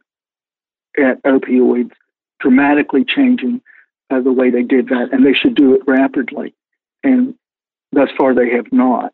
at 0.97 1.21
opioids, 1.23 1.91
dramatically 2.39 3.05
changing 3.05 3.61
uh, 4.09 4.19
the 4.19 4.31
way 4.31 4.49
they 4.49 4.63
did 4.63 4.89
that, 4.89 5.09
and 5.11 5.25
they 5.25 5.33
should 5.33 5.55
do 5.55 5.73
it 5.73 5.81
rapidly. 5.87 6.53
And 7.03 7.35
thus 7.91 8.09
far, 8.17 8.33
they 8.33 8.49
have 8.49 8.71
not. 8.71 9.13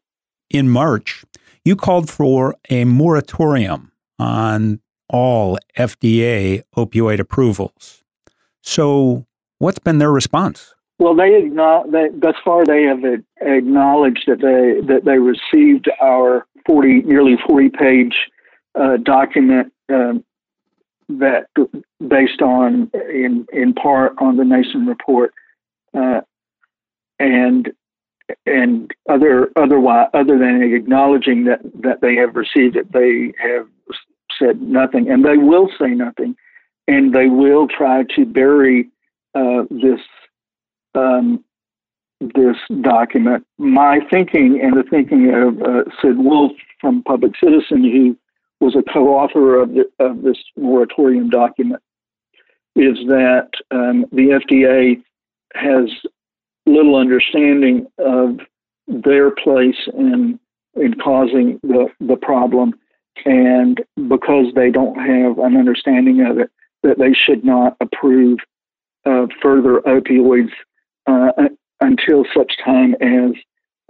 In 0.50 0.70
March, 0.70 1.26
you 1.66 1.76
called 1.76 2.10
for 2.10 2.56
a 2.70 2.86
moratorium 2.86 3.92
on 4.20 4.80
all 5.10 5.58
FDA 5.78 6.64
opioid 6.76 7.20
approvals. 7.20 8.04
So, 8.62 9.26
what's 9.60 9.80
been 9.80 9.98
their 9.98 10.12
response? 10.12 10.74
Well, 11.00 11.16
they, 11.16 11.50
they 11.92 12.08
thus 12.18 12.36
far 12.44 12.66
they 12.66 12.84
have 12.84 13.04
acknowledged 13.42 14.24
that 14.28 14.40
they 14.42 14.86
that 14.88 15.06
they 15.06 15.20
received 15.20 15.90
our 16.02 16.48
forty 16.66 17.02
nearly 17.04 17.36
forty 17.48 17.70
page 17.70 18.16
uh, 18.74 18.98
document 18.98 19.72
um, 19.90 20.24
that 21.10 21.48
based 22.06 22.42
on 22.42 22.90
in 22.94 23.46
in 23.54 23.74
part 23.74 24.14
on 24.20 24.38
the 24.38 24.44
NASEM 24.44 24.88
report, 24.88 25.34
uh, 25.94 26.22
and 27.20 27.72
and 28.46 28.92
other 29.10 29.50
otherwise 29.56 30.08
other 30.14 30.38
than 30.38 30.62
acknowledging 30.62 31.46
that 31.46 31.60
that 31.82 32.02
they 32.02 32.16
have 32.16 32.36
received 32.36 32.76
it, 32.76 32.92
they 32.92 33.34
have 33.40 33.68
said 34.38 34.62
nothing, 34.62 35.10
and 35.10 35.24
they 35.24 35.38
will 35.38 35.70
say 35.80 35.90
nothing, 35.90 36.36
and 36.88 37.14
they 37.14 37.28
will 37.28 37.68
try 37.68 38.04
to 38.16 38.26
bury 38.26 38.90
uh, 39.36 39.64
this 39.70 40.02
um, 40.96 41.44
this 42.20 42.58
document. 42.82 43.46
My 43.58 44.00
thinking 44.12 44.60
and 44.62 44.76
the 44.76 44.84
thinking 44.90 45.34
of 45.34 45.62
uh, 45.62 45.84
Sid 46.02 46.18
Wolfe 46.18 46.58
from 46.82 47.04
Public 47.04 47.34
Citizen, 47.42 47.84
who 47.84 48.18
was 48.60 48.76
a 48.76 48.92
co-author 48.92 49.62
of, 49.62 49.74
the, 49.74 49.86
of 50.00 50.24
this 50.24 50.38
moratorium 50.56 51.30
document, 51.30 51.82
is 52.76 52.98
that 53.08 53.50
um, 53.72 54.06
the 54.12 54.40
FDA 54.42 55.02
has 55.54 55.90
little 56.68 56.96
understanding 56.96 57.88
of 57.98 58.40
their 58.88 59.32
place 59.32 59.88
in 59.94 60.40
in 60.76 60.94
causing 61.04 61.60
the 61.64 61.88
the 62.00 62.16
problem, 62.16 62.74
and 63.26 63.82
because 64.08 64.54
they 64.56 64.70
don't 64.70 64.96
have 64.96 65.40
an 65.40 65.58
understanding 65.58 66.26
of 66.26 66.38
it, 66.38 66.52
that 66.84 67.00
they 67.00 67.14
should 67.14 67.44
not 67.44 67.76
approve 67.82 68.40
uh, 69.06 69.26
further 69.42 69.82
opioids 69.88 70.52
uh, 71.08 71.32
until 71.80 72.26
such 72.36 72.54
time 72.64 72.96
as 73.02 73.32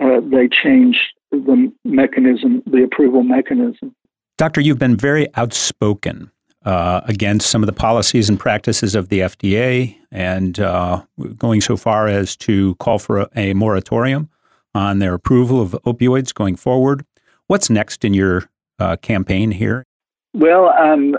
uh, 0.01 0.21
they 0.23 0.47
change 0.47 0.97
the 1.31 1.71
mechanism, 1.83 2.63
the 2.65 2.83
approval 2.83 3.23
mechanism. 3.23 3.93
Doctor, 4.37 4.61
you've 4.61 4.79
been 4.79 4.95
very 4.95 5.27
outspoken 5.35 6.31
uh, 6.67 6.99
against 7.05 7.49
some 7.49 7.63
of 7.63 7.67
the 7.67 7.71
policies 7.71 8.27
and 8.27 8.37
practices 8.37 8.93
of 8.93 9.07
the 9.07 9.21
FDA 9.21 9.95
and 10.11 10.59
uh, 10.59 11.01
going 11.37 11.61
so 11.61 11.77
far 11.77 12.09
as 12.09 12.35
to 12.35 12.75
call 12.75 12.99
for 12.99 13.19
a, 13.19 13.29
a, 13.37 13.53
moratorium 13.53 14.29
on 14.75 14.99
their 14.99 15.13
approval 15.13 15.61
of 15.61 15.71
opioids 15.85 16.33
going 16.33 16.57
forward. 16.57 17.05
What's 17.47 17.69
next 17.69 18.03
in 18.03 18.13
your 18.13 18.49
uh, 18.79 18.97
campaign 18.97 19.51
here? 19.51 19.85
Well, 20.33 20.67
um, 20.77 21.15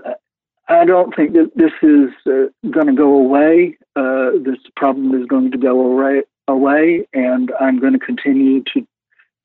I 0.68 0.84
don't 0.84 1.16
think 1.16 1.32
that 1.32 1.50
this 1.56 1.72
is 1.80 2.10
uh, 2.26 2.50
going 2.70 2.88
to 2.88 2.92
go 2.92 3.14
away. 3.14 3.78
This 4.44 4.58
problem 4.76 5.18
is 5.18 5.26
going 5.26 5.50
to 5.52 5.58
go 5.58 5.80
away, 5.80 6.24
away, 6.46 7.08
and 7.14 7.50
I'm 7.58 7.80
going 7.80 7.94
to 7.94 7.98
continue 7.98 8.62
to 8.74 8.86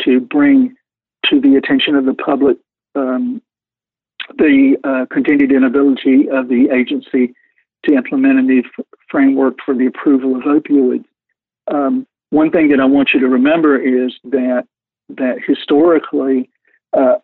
to 0.02 0.20
bring 0.20 0.76
to 1.28 1.40
the 1.40 1.56
attention 1.56 1.96
of 1.96 2.04
the 2.04 2.14
public 2.14 2.58
um, 2.94 3.42
the 4.38 4.78
uh, 4.84 5.06
continued 5.14 5.52
inability 5.52 6.30
of 6.30 6.48
the 6.48 6.70
agency 6.74 7.34
to 7.86 7.94
implement 7.94 8.40
a 8.40 8.42
new 8.42 8.64
f- 8.78 8.86
framework 9.10 9.56
for 9.66 9.76
the 9.76 9.86
approval 9.88 10.36
of 10.36 10.44
opioids. 10.44 11.06
Um, 11.68 12.08
one 12.30 12.52
thing 12.52 12.70
that 12.70 12.80
I 12.80 12.86
want 12.86 13.10
you 13.14 13.20
to 13.20 13.28
remember 13.28 13.78
is 13.78 14.14
that 14.26 14.66
that 15.10 15.38
historically, 15.46 16.50
uh, 16.94 17.16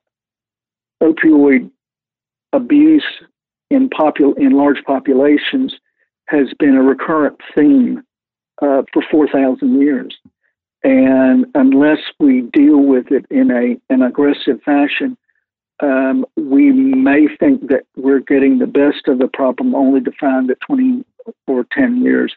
opioid 1.02 1.72
abuse 2.54 3.06
in 3.70 3.90
popul- 3.90 4.38
in 4.38 4.52
large 4.52 4.84
populations 4.86 5.74
has 6.28 6.48
been 6.60 6.76
a 6.76 6.82
recurrent 6.82 7.38
theme 7.56 8.04
uh, 8.62 8.84
for 8.94 9.04
4,000 9.10 9.82
years. 9.82 10.16
And 10.84 11.46
unless 11.56 12.00
we 12.20 12.42
deal 12.42 12.78
with 12.78 13.12
it 13.12 13.26
in 13.30 13.52
a 13.52 13.78
an 13.94 14.02
aggressive 14.02 14.62
fashion, 14.64 15.18
um, 15.82 16.26
we 16.36 16.72
may 16.72 17.28
think 17.39 17.68
that 17.70 17.84
we're 17.96 18.20
getting 18.20 18.60
the 18.60 18.68
best 18.68 19.08
of 19.08 19.20
the 19.20 19.28
problem, 19.28 19.76
only 19.76 20.02
to 20.02 20.12
find 20.20 20.50
that 20.50 20.60
20 20.62 21.06
or 21.48 21.65
10 21.72 22.04
years 22.04 22.34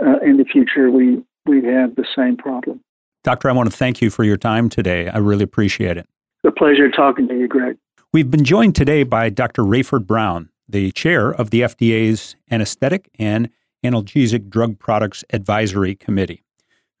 uh, 0.00 0.18
in 0.24 0.36
the 0.36 0.44
future, 0.44 0.90
we, 0.90 1.22
we 1.46 1.64
have 1.64 1.94
the 1.96 2.06
same 2.16 2.36
problem. 2.36 2.80
Doctor, 3.22 3.48
I 3.48 3.52
want 3.52 3.70
to 3.70 3.76
thank 3.76 4.00
you 4.00 4.10
for 4.10 4.24
your 4.24 4.36
time 4.36 4.68
today. 4.68 5.08
I 5.08 5.18
really 5.18 5.44
appreciate 5.44 5.96
it. 5.96 6.08
It's 6.42 6.50
a 6.56 6.58
pleasure 6.58 6.90
talking 6.90 7.28
to 7.28 7.38
you, 7.38 7.46
Greg. 7.46 7.76
We've 8.12 8.30
been 8.30 8.44
joined 8.44 8.74
today 8.74 9.02
by 9.02 9.28
Dr. 9.28 9.62
Raeford 9.62 10.06
Brown, 10.06 10.48
the 10.68 10.90
chair 10.92 11.30
of 11.30 11.50
the 11.50 11.60
FDA's 11.60 12.34
Anesthetic 12.50 13.10
and 13.18 13.50
Analgesic 13.84 14.48
Drug 14.48 14.78
Products 14.78 15.24
Advisory 15.32 15.94
Committee, 15.94 16.42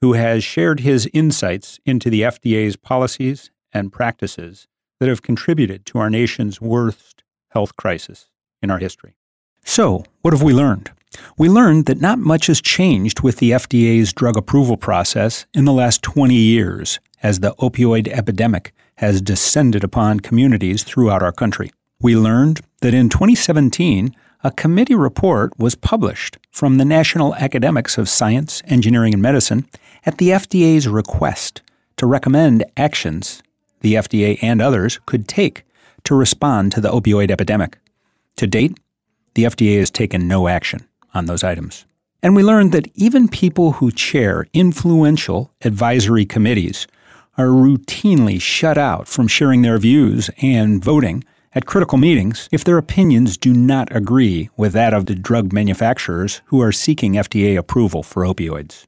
who 0.00 0.12
has 0.12 0.44
shared 0.44 0.80
his 0.80 1.08
insights 1.12 1.80
into 1.84 2.10
the 2.10 2.22
FDA's 2.22 2.76
policies 2.76 3.50
and 3.72 3.92
practices 3.92 4.68
that 5.00 5.08
have 5.08 5.22
contributed 5.22 5.84
to 5.86 5.98
our 5.98 6.08
nation's 6.08 6.60
worst 6.60 7.24
health 7.48 7.76
crisis 7.76 8.26
in 8.62 8.70
our 8.70 8.78
history. 8.78 9.14
So, 9.64 10.04
what 10.22 10.32
have 10.32 10.42
we 10.42 10.52
learned? 10.52 10.90
We 11.36 11.48
learned 11.48 11.86
that 11.86 12.00
not 12.00 12.18
much 12.18 12.46
has 12.46 12.60
changed 12.60 13.20
with 13.20 13.38
the 13.38 13.50
FDA's 13.50 14.12
drug 14.12 14.36
approval 14.36 14.76
process 14.76 15.46
in 15.54 15.64
the 15.64 15.72
last 15.72 16.02
20 16.02 16.34
years 16.34 17.00
as 17.22 17.40
the 17.40 17.54
opioid 17.56 18.08
epidemic 18.08 18.72
has 18.96 19.20
descended 19.20 19.82
upon 19.82 20.20
communities 20.20 20.84
throughout 20.84 21.22
our 21.22 21.32
country. 21.32 21.72
We 22.00 22.16
learned 22.16 22.60
that 22.80 22.94
in 22.94 23.08
2017, 23.08 24.14
a 24.42 24.50
committee 24.50 24.94
report 24.94 25.58
was 25.58 25.74
published 25.74 26.38
from 26.50 26.78
the 26.78 26.84
National 26.84 27.34
Academies 27.34 27.98
of 27.98 28.08
Science, 28.08 28.62
Engineering, 28.66 29.12
and 29.12 29.22
Medicine 29.22 29.66
at 30.06 30.18
the 30.18 30.28
FDA's 30.28 30.88
request 30.88 31.60
to 31.96 32.06
recommend 32.06 32.64
actions 32.76 33.42
the 33.80 33.94
FDA 33.94 34.38
and 34.42 34.60
others 34.60 35.00
could 35.06 35.28
take 35.28 35.64
to 36.04 36.14
respond 36.14 36.72
to 36.72 36.80
the 36.80 36.90
opioid 36.90 37.30
epidemic. 37.30 37.78
To 38.36 38.46
date, 38.46 38.78
the 39.34 39.44
FDA 39.44 39.78
has 39.78 39.90
taken 39.90 40.28
no 40.28 40.48
action 40.48 40.86
on 41.14 41.26
those 41.26 41.44
items. 41.44 41.84
And 42.22 42.36
we 42.36 42.42
learned 42.42 42.72
that 42.72 42.88
even 42.94 43.28
people 43.28 43.72
who 43.72 43.90
chair 43.90 44.46
influential 44.52 45.52
advisory 45.62 46.26
committees 46.26 46.86
are 47.38 47.46
routinely 47.46 48.40
shut 48.40 48.76
out 48.76 49.08
from 49.08 49.26
sharing 49.26 49.62
their 49.62 49.78
views 49.78 50.28
and 50.42 50.84
voting 50.84 51.24
at 51.54 51.66
critical 51.66 51.98
meetings 51.98 52.48
if 52.52 52.62
their 52.62 52.78
opinions 52.78 53.36
do 53.36 53.52
not 53.52 53.94
agree 53.94 54.50
with 54.56 54.72
that 54.72 54.92
of 54.92 55.06
the 55.06 55.14
drug 55.14 55.52
manufacturers 55.52 56.42
who 56.46 56.60
are 56.60 56.72
seeking 56.72 57.14
FDA 57.14 57.56
approval 57.56 58.02
for 58.02 58.22
opioids. 58.24 58.86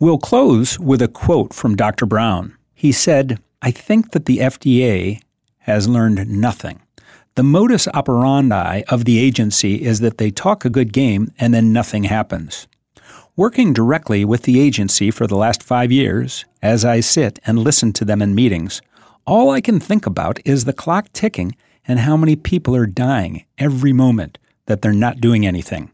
We'll 0.00 0.18
close 0.18 0.80
with 0.80 1.02
a 1.02 1.08
quote 1.08 1.52
from 1.52 1.76
Dr. 1.76 2.06
Brown. 2.06 2.56
He 2.74 2.90
said, 2.90 3.38
I 3.64 3.70
think 3.70 4.10
that 4.10 4.26
the 4.26 4.38
FDA 4.38 5.22
has 5.58 5.88
learned 5.88 6.28
nothing. 6.28 6.82
The 7.36 7.44
modus 7.44 7.86
operandi 7.94 8.82
of 8.88 9.04
the 9.04 9.20
agency 9.20 9.84
is 9.84 10.00
that 10.00 10.18
they 10.18 10.32
talk 10.32 10.64
a 10.64 10.70
good 10.70 10.92
game 10.92 11.32
and 11.38 11.54
then 11.54 11.72
nothing 11.72 12.04
happens. 12.04 12.66
Working 13.36 13.72
directly 13.72 14.24
with 14.24 14.42
the 14.42 14.60
agency 14.60 15.12
for 15.12 15.28
the 15.28 15.36
last 15.36 15.62
five 15.62 15.92
years, 15.92 16.44
as 16.60 16.84
I 16.84 16.98
sit 16.98 17.38
and 17.46 17.60
listen 17.60 17.92
to 17.94 18.04
them 18.04 18.20
in 18.20 18.34
meetings, 18.34 18.82
all 19.28 19.50
I 19.50 19.60
can 19.60 19.78
think 19.78 20.06
about 20.06 20.40
is 20.44 20.64
the 20.64 20.72
clock 20.72 21.12
ticking 21.12 21.54
and 21.86 22.00
how 22.00 22.16
many 22.16 22.34
people 22.34 22.74
are 22.74 22.86
dying 22.86 23.44
every 23.58 23.92
moment 23.92 24.38
that 24.66 24.82
they're 24.82 24.92
not 24.92 25.20
doing 25.20 25.46
anything. 25.46 25.92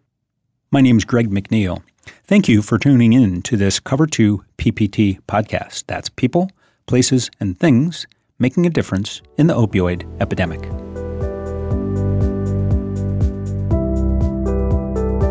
My 0.70 0.80
name 0.80 0.96
is 0.96 1.04
Greg 1.04 1.30
McNeil. 1.30 1.82
Thank 2.24 2.48
you 2.48 2.62
for 2.62 2.78
tuning 2.78 3.12
in 3.12 3.42
to 3.42 3.58
this 3.58 3.78
Cover 3.78 4.06
2 4.06 4.42
PPT 4.56 5.20
podcast. 5.28 5.84
That's 5.86 6.08
people 6.08 6.50
places, 6.88 7.30
and 7.38 7.58
things 7.58 8.06
making 8.40 8.66
a 8.66 8.70
difference 8.70 9.22
in 9.36 9.46
the 9.46 9.54
opioid 9.54 10.04
epidemic. 10.20 10.62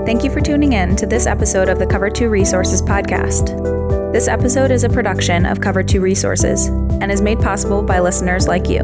Thank 0.06 0.24
you 0.24 0.32
for 0.32 0.40
tuning 0.40 0.72
in 0.72 0.96
to 0.96 1.06
this 1.06 1.28
episode 1.28 1.68
of 1.68 1.80
the 1.80 1.86
Cover 1.86 2.10
2 2.10 2.30
Resources 2.30 2.82
podcast. 2.82 4.14
This 4.14 4.30
episode 4.30 4.72
is 4.72 4.86
a 4.86 4.90
production 4.90 5.46
of 5.46 5.60
Cover 5.60 5.84
2 5.84 6.00
Resources 6.00 6.68
and 6.68 7.12
is 7.12 7.22
made 7.22 7.40
possible 7.40 7.82
by 7.82 8.00
listeners 8.00 8.48
like 8.48 8.70
you. 8.70 8.80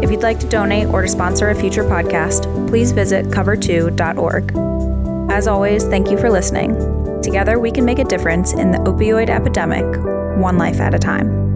If 0.00 0.12
you'd 0.12 0.22
like 0.22 0.38
to 0.38 0.48
donate 0.48 0.86
or 0.88 1.02
to 1.02 1.08
sponsor 1.08 1.50
a 1.50 1.54
future 1.56 1.82
podcast, 1.82 2.44
please 2.68 2.92
visit 2.92 3.26
cover2.org. 3.26 4.52
As 5.32 5.48
always, 5.48 5.84
thank 5.84 6.08
you 6.08 6.16
for 6.18 6.30
listening. 6.30 6.76
Together, 7.20 7.58
we 7.58 7.72
can 7.72 7.84
make 7.84 7.98
a 7.98 8.04
difference 8.04 8.52
in 8.52 8.70
the 8.70 8.78
opioid 8.78 9.28
epidemic, 9.28 9.84
one 10.40 10.56
life 10.56 10.80
at 10.80 10.94
a 10.94 10.98
time. 11.00 11.51